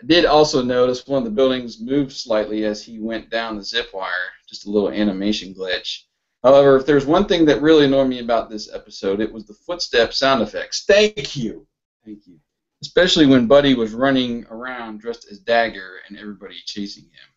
[0.00, 3.64] I did also notice one of the buildings moved slightly as he went down the
[3.64, 4.12] zip wire,
[4.48, 6.02] just a little animation glitch.
[6.44, 9.54] However, if there's one thing that really annoyed me about this episode, it was the
[9.54, 10.84] footstep sound effects.
[10.86, 11.66] Thank you.
[12.04, 12.38] Thank you.
[12.80, 17.28] especially when Buddy was running around dressed as Dagger and everybody chasing him.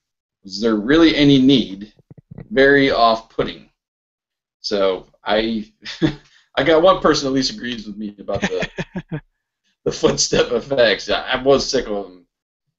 [0.44, 1.94] Was there really any need?
[2.52, 3.71] Very off-putting.
[4.62, 5.72] So I,
[6.56, 8.70] I got one person at least agrees with me about the
[9.84, 11.10] the footstep effects.
[11.10, 12.26] I, I was sick of them.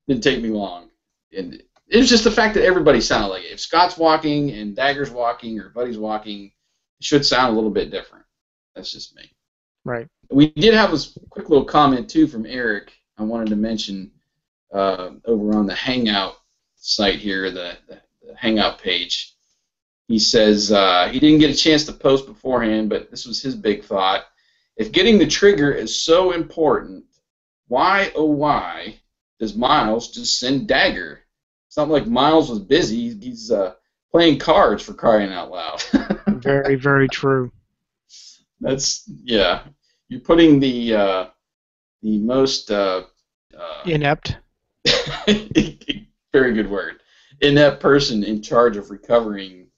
[0.08, 0.90] Didn't take me long,
[1.36, 3.52] and it was just the fact that everybody sounded like it.
[3.52, 7.90] If Scott's walking and Dagger's walking or Buddy's walking, it should sound a little bit
[7.90, 8.24] different.
[8.74, 9.30] That's just me.
[9.84, 10.08] Right.
[10.30, 10.98] We did have a
[11.28, 12.92] quick little comment too from Eric.
[13.18, 14.10] I wanted to mention
[14.72, 16.36] uh, over on the Hangout
[16.76, 19.34] site here, the, the, the Hangout page.
[20.12, 23.54] He says uh, he didn't get a chance to post beforehand, but this was his
[23.54, 24.26] big thought.
[24.76, 27.06] If getting the trigger is so important,
[27.68, 29.00] why oh why
[29.40, 31.22] does Miles just send Dagger?
[31.66, 33.18] It's not like Miles was busy.
[33.18, 33.72] He's uh,
[34.10, 35.82] playing cards for crying out loud.
[36.26, 37.50] very, very true.
[38.60, 39.62] That's yeah.
[40.10, 41.26] You're putting the uh,
[42.02, 43.04] the most uh,
[43.58, 44.36] uh, inept.
[46.34, 47.00] very good word.
[47.40, 49.68] Inept person in charge of recovering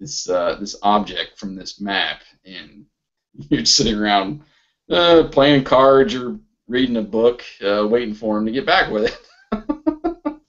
[0.00, 2.86] this uh, this object from this map, and
[3.48, 4.42] you're sitting around
[4.90, 6.38] uh, playing cards or
[6.68, 9.04] reading a book, uh, waiting for him to get back with
[9.52, 10.40] it.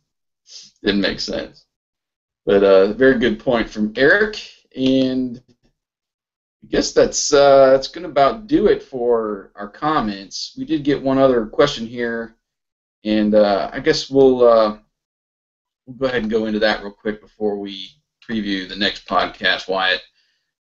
[0.83, 1.65] Didn't make sense.
[2.45, 4.39] But uh, very good point from Eric,
[4.75, 10.53] and I guess that's uh, that's going to about do it for our comments.
[10.57, 12.35] We did get one other question here,
[13.03, 14.77] and uh, I guess we'll uh,
[15.85, 17.89] we'll go ahead and go into that real quick before we
[18.27, 19.67] preview the next podcast.
[19.67, 20.01] Wyatt,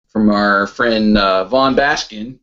[0.09, 2.39] from our friend uh, Vaughn Baskin,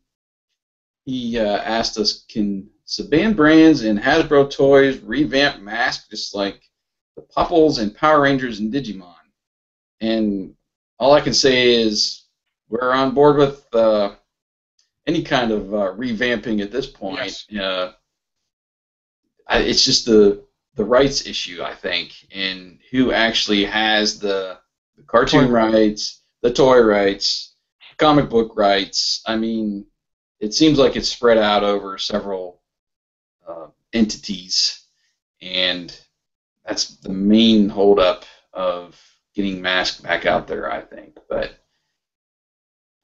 [1.05, 6.61] he uh, asked us, "Can Saban Brands and Hasbro toys revamp masks just like
[7.15, 9.15] the Popples and Power Rangers and Digimon?"
[10.01, 10.55] And
[10.99, 12.25] all I can say is
[12.69, 14.15] we're on board with uh,
[15.07, 17.45] any kind of uh, revamping at this point.
[17.49, 17.61] Yes.
[17.61, 17.93] Uh,
[19.47, 20.43] I, it's just the
[20.75, 24.59] the rights issue, I think, and who actually has the,
[24.99, 27.55] the cartoon rights, the toy rights,
[27.97, 29.21] comic book rights.
[29.25, 29.85] I mean,
[30.39, 32.61] it seems like it's spread out over several
[33.47, 34.85] uh, entities,
[35.41, 35.97] and
[36.65, 39.01] that's the main holdup of
[39.33, 41.17] getting Mask back out there, I think.
[41.29, 41.53] But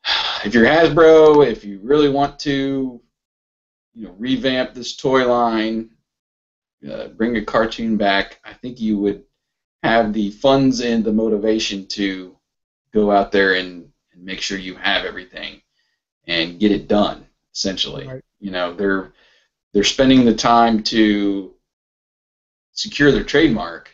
[0.45, 3.01] if you're Hasbro, if you really want to,
[3.93, 5.91] you know, revamp this toy line,
[6.89, 9.23] uh, bring a cartoon back, I think you would
[9.85, 12.35] have the funds and the motivation to
[12.93, 15.61] go out there and, and make sure you have everything
[16.27, 17.25] and get it done.
[17.53, 18.23] Essentially, Right.
[18.39, 19.13] you know, they're
[19.73, 21.53] they're spending the time to
[22.73, 23.89] secure their trademark,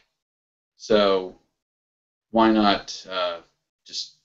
[0.77, 1.37] so
[2.31, 3.37] why not uh,
[3.85, 4.15] just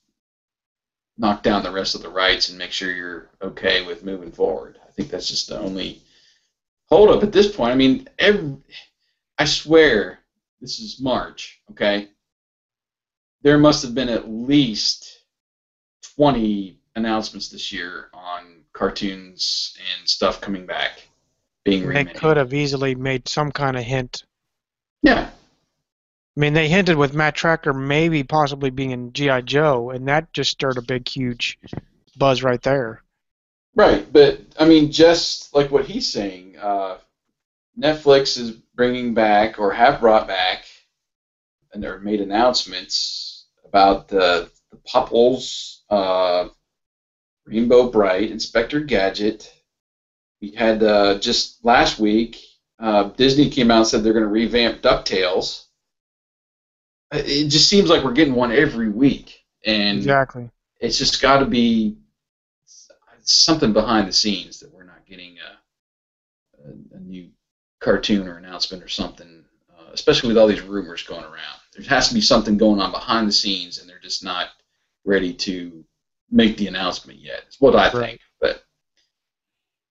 [1.19, 4.79] knock down the rest of the rights and make sure you're okay with moving forward.
[4.87, 6.03] I think that's just the only
[6.87, 7.73] hold up at this point.
[7.73, 8.57] I mean, every,
[9.39, 10.21] I swear
[10.61, 12.09] this is March, okay?
[13.43, 15.21] There must have been at least
[16.17, 21.03] 20 announcements this year on cartoons and stuff coming back,
[21.65, 22.15] being They remade.
[22.17, 24.25] could have easily made some kind of hint.
[25.03, 25.31] Yeah,
[26.37, 30.33] I mean, they hinted with Matt Trakker maybe possibly being in GI Joe, and that
[30.35, 31.59] just stirred a big, huge
[32.17, 33.03] buzz right there.
[33.75, 36.99] Right, but I mean, just like what he's saying, uh,
[37.79, 40.65] Netflix is bringing back or have brought back,
[41.73, 46.49] and they've made announcements about the the Popples, uh,
[47.47, 49.53] Rainbow Brite, Inspector Gadget.
[50.41, 52.39] We had uh, just last week,
[52.79, 55.65] uh, Disney came out and said they're going to revamp Ducktales.
[57.13, 60.51] Uh, It just seems like we're getting one every week, and Exactly.
[60.81, 61.97] it's just got to be
[63.23, 67.29] something behind the scenes that we're not getting a, a, a new
[67.81, 71.61] cartoon or announcement or something, uh, especially with all these rumors going around.
[71.75, 74.49] There has to be something going on behind the scenes, and they're just not
[75.05, 75.85] ready to
[76.31, 77.45] make the announcement yet.
[77.47, 78.21] It's what I think.
[78.41, 78.65] But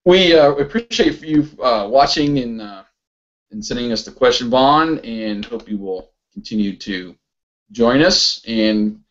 [0.03, 2.83] we uh, appreciate you uh, watching and uh,
[3.51, 7.15] and sending us the question, Vaughn, and hope you will continue to
[7.71, 8.41] join us.
[8.47, 9.01] And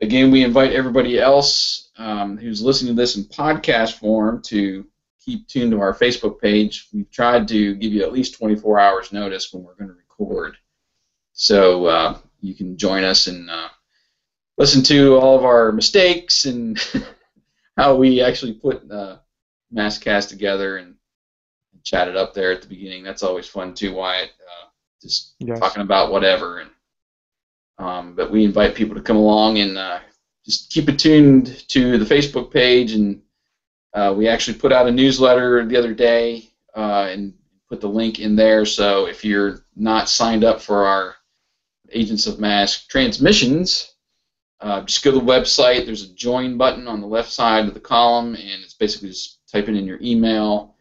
[0.00, 4.84] again, we invite everybody else um, who's listening to this in podcast form to
[5.24, 6.88] keep tuned to our Facebook page.
[6.92, 10.56] We've tried to give you at least 24 hours notice when we're going to record,
[11.32, 13.68] so uh, you can join us and uh,
[14.58, 16.78] listen to all of our mistakes and
[17.78, 19.16] how we actually put uh,
[19.74, 20.94] Maskcast together and
[21.84, 23.02] chat it up there at the beginning.
[23.04, 24.30] That's always fun too, Wyatt.
[24.40, 24.66] Uh,
[25.02, 25.58] just Yes.
[25.60, 26.70] talking about whatever and
[27.78, 29.98] um, but we invite people to come along and uh,
[30.44, 32.92] just keep it tuned to the Facebook page.
[32.92, 33.20] And
[33.94, 37.32] uh, we actually put out a newsletter the other day uh, and
[37.68, 38.66] put the link in there.
[38.66, 41.14] So if you're not signed up for our
[41.92, 43.94] Agents of Mask transmissions,
[44.60, 45.84] uh, just go to the website.
[45.84, 49.40] There's a join button on the left side of the column, and it's basically just
[49.50, 50.74] typing in your email,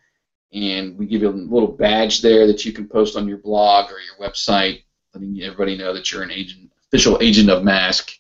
[0.53, 3.91] and we give you a little badge there that you can post on your blog
[3.91, 4.84] or your website,
[5.14, 8.11] letting everybody know that you're an agent, official agent of Mask.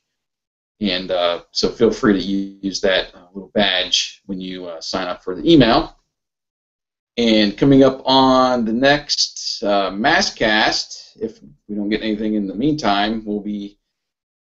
[0.81, 5.07] And uh, so feel free to use that uh, little badge when you uh, sign
[5.07, 5.97] up for the email.
[7.15, 12.55] And coming up on the next uh, Maskcast, if we don't get anything in the
[12.55, 13.77] meantime, we'll be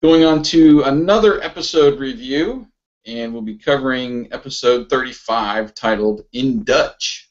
[0.03, 2.67] going on to another episode review,
[3.05, 7.29] and we'll be covering episode 35 titled In Dutch,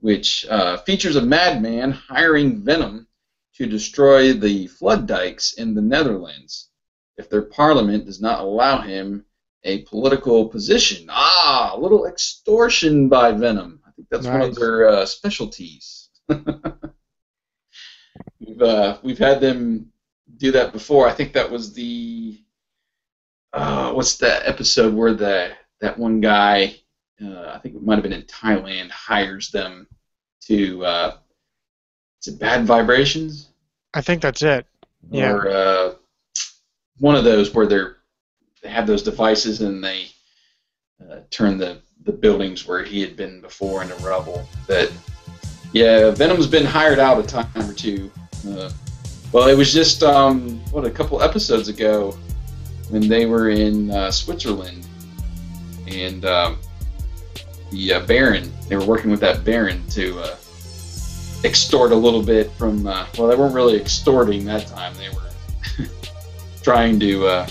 [0.00, 3.06] which uh, features a madman hiring Venom
[3.54, 6.71] to destroy the flood dikes in the Netherlands
[7.16, 9.24] if their parliament does not allow him
[9.64, 11.06] a political position.
[11.08, 13.80] Ah, a little extortion by Venom.
[13.86, 14.32] I think that's nice.
[14.32, 16.10] one of their uh, specialties.
[16.28, 16.42] we've
[18.60, 19.92] uh, we've had them
[20.36, 21.08] do that before.
[21.08, 22.40] I think that was the
[23.52, 26.76] uh, what's that episode where the that one guy
[27.22, 29.86] uh, I think it might have been in Thailand hires them
[30.46, 31.16] to uh,
[32.20, 33.48] is it Bad Vibrations?
[33.94, 34.66] I think that's it.
[35.10, 35.32] Yeah.
[35.32, 35.94] Or uh,
[37.02, 37.96] one of those where they're
[38.62, 40.06] they have those devices and they
[41.02, 44.48] uh, turn the the buildings where he had been before into rubble.
[44.68, 44.92] That
[45.72, 48.10] yeah, Venom's been hired out a time or two.
[48.48, 48.70] Uh,
[49.32, 52.16] well, it was just um, what a couple episodes ago
[52.88, 54.86] when they were in uh, Switzerland,
[55.88, 56.60] and um,
[57.72, 58.52] the uh, Baron.
[58.68, 60.36] They were working with that Baron to uh,
[61.42, 62.86] extort a little bit from.
[62.86, 64.94] Uh, well, they weren't really extorting that time.
[64.94, 65.88] They were
[66.62, 67.48] trying to uh,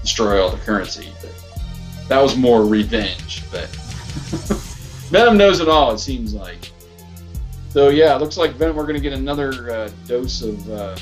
[0.00, 1.12] destroy all the currency.
[1.20, 3.42] But that was more revenge.
[3.50, 3.68] But
[5.10, 5.92] Venom knows it all.
[5.92, 6.70] It seems like.
[7.70, 8.76] So yeah, it looks like Venom.
[8.76, 10.96] We're going to get another uh, dose of uh,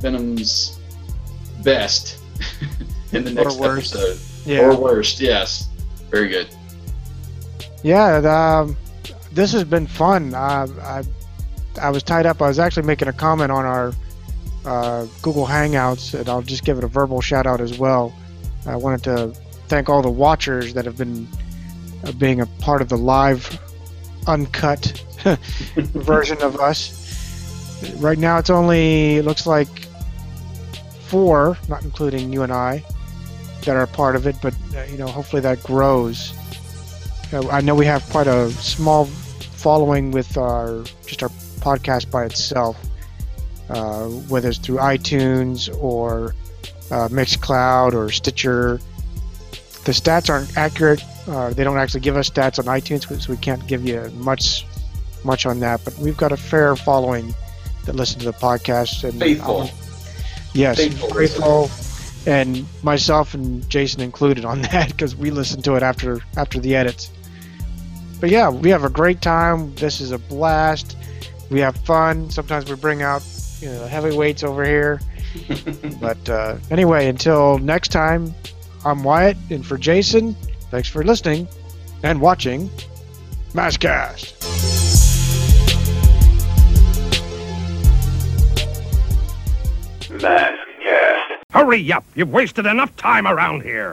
[0.00, 0.78] Venom's
[1.62, 2.18] best
[3.12, 4.18] in the next episode.
[4.44, 4.62] Yeah.
[4.62, 5.68] Or worst, yes.
[6.10, 6.48] Very good.
[7.82, 8.76] Yeah, um,
[9.32, 10.34] this has been fun.
[10.34, 11.02] Uh, I
[11.80, 12.42] I was tied up.
[12.42, 13.92] I was actually making a comment on our
[14.64, 18.14] uh, Google Hangouts, and I'll just give it a verbal shout out as well.
[18.66, 19.28] I wanted to
[19.68, 21.28] thank all the watchers that have been
[22.04, 23.58] uh, being a part of the live,
[24.26, 25.02] uncut
[25.76, 26.96] version of us.
[27.96, 29.68] Right now, it's only it looks like
[31.06, 32.84] four, not including you and I,
[33.64, 34.36] that are part of it.
[34.42, 36.34] But uh, you know, hopefully that grows.
[37.32, 41.28] Uh, I know we have quite a small following with our just our
[41.60, 42.78] podcast by itself,
[43.70, 46.34] uh, whether it's through iTunes or
[46.90, 48.80] uh, Mixcloud or Stitcher.
[49.84, 51.02] The stats aren't accurate.
[51.26, 54.66] Uh, they don't actually give us stats on iTunes, so we can't give you much
[55.24, 55.84] much on that.
[55.84, 57.34] But we've got a fair following
[57.84, 59.70] that listen to the podcast and faithful.
[60.52, 61.70] Yes, grateful,
[62.26, 66.74] and myself and Jason included on that because we listened to it after after the
[66.74, 67.10] edits.
[68.20, 69.74] But yeah, we have a great time.
[69.76, 70.96] This is a blast.
[71.50, 72.30] We have fun.
[72.30, 73.22] Sometimes we bring out
[73.60, 75.00] you know heavyweights over here.
[76.00, 78.34] but uh, anyway, until next time,
[78.84, 80.34] I'm Wyatt, and for Jason,
[80.70, 81.46] thanks for listening
[82.02, 82.68] and watching
[83.52, 84.34] Maskcast.
[90.08, 91.42] Maskcast.
[91.50, 92.04] Hurry up!
[92.14, 93.88] You've wasted enough time around here.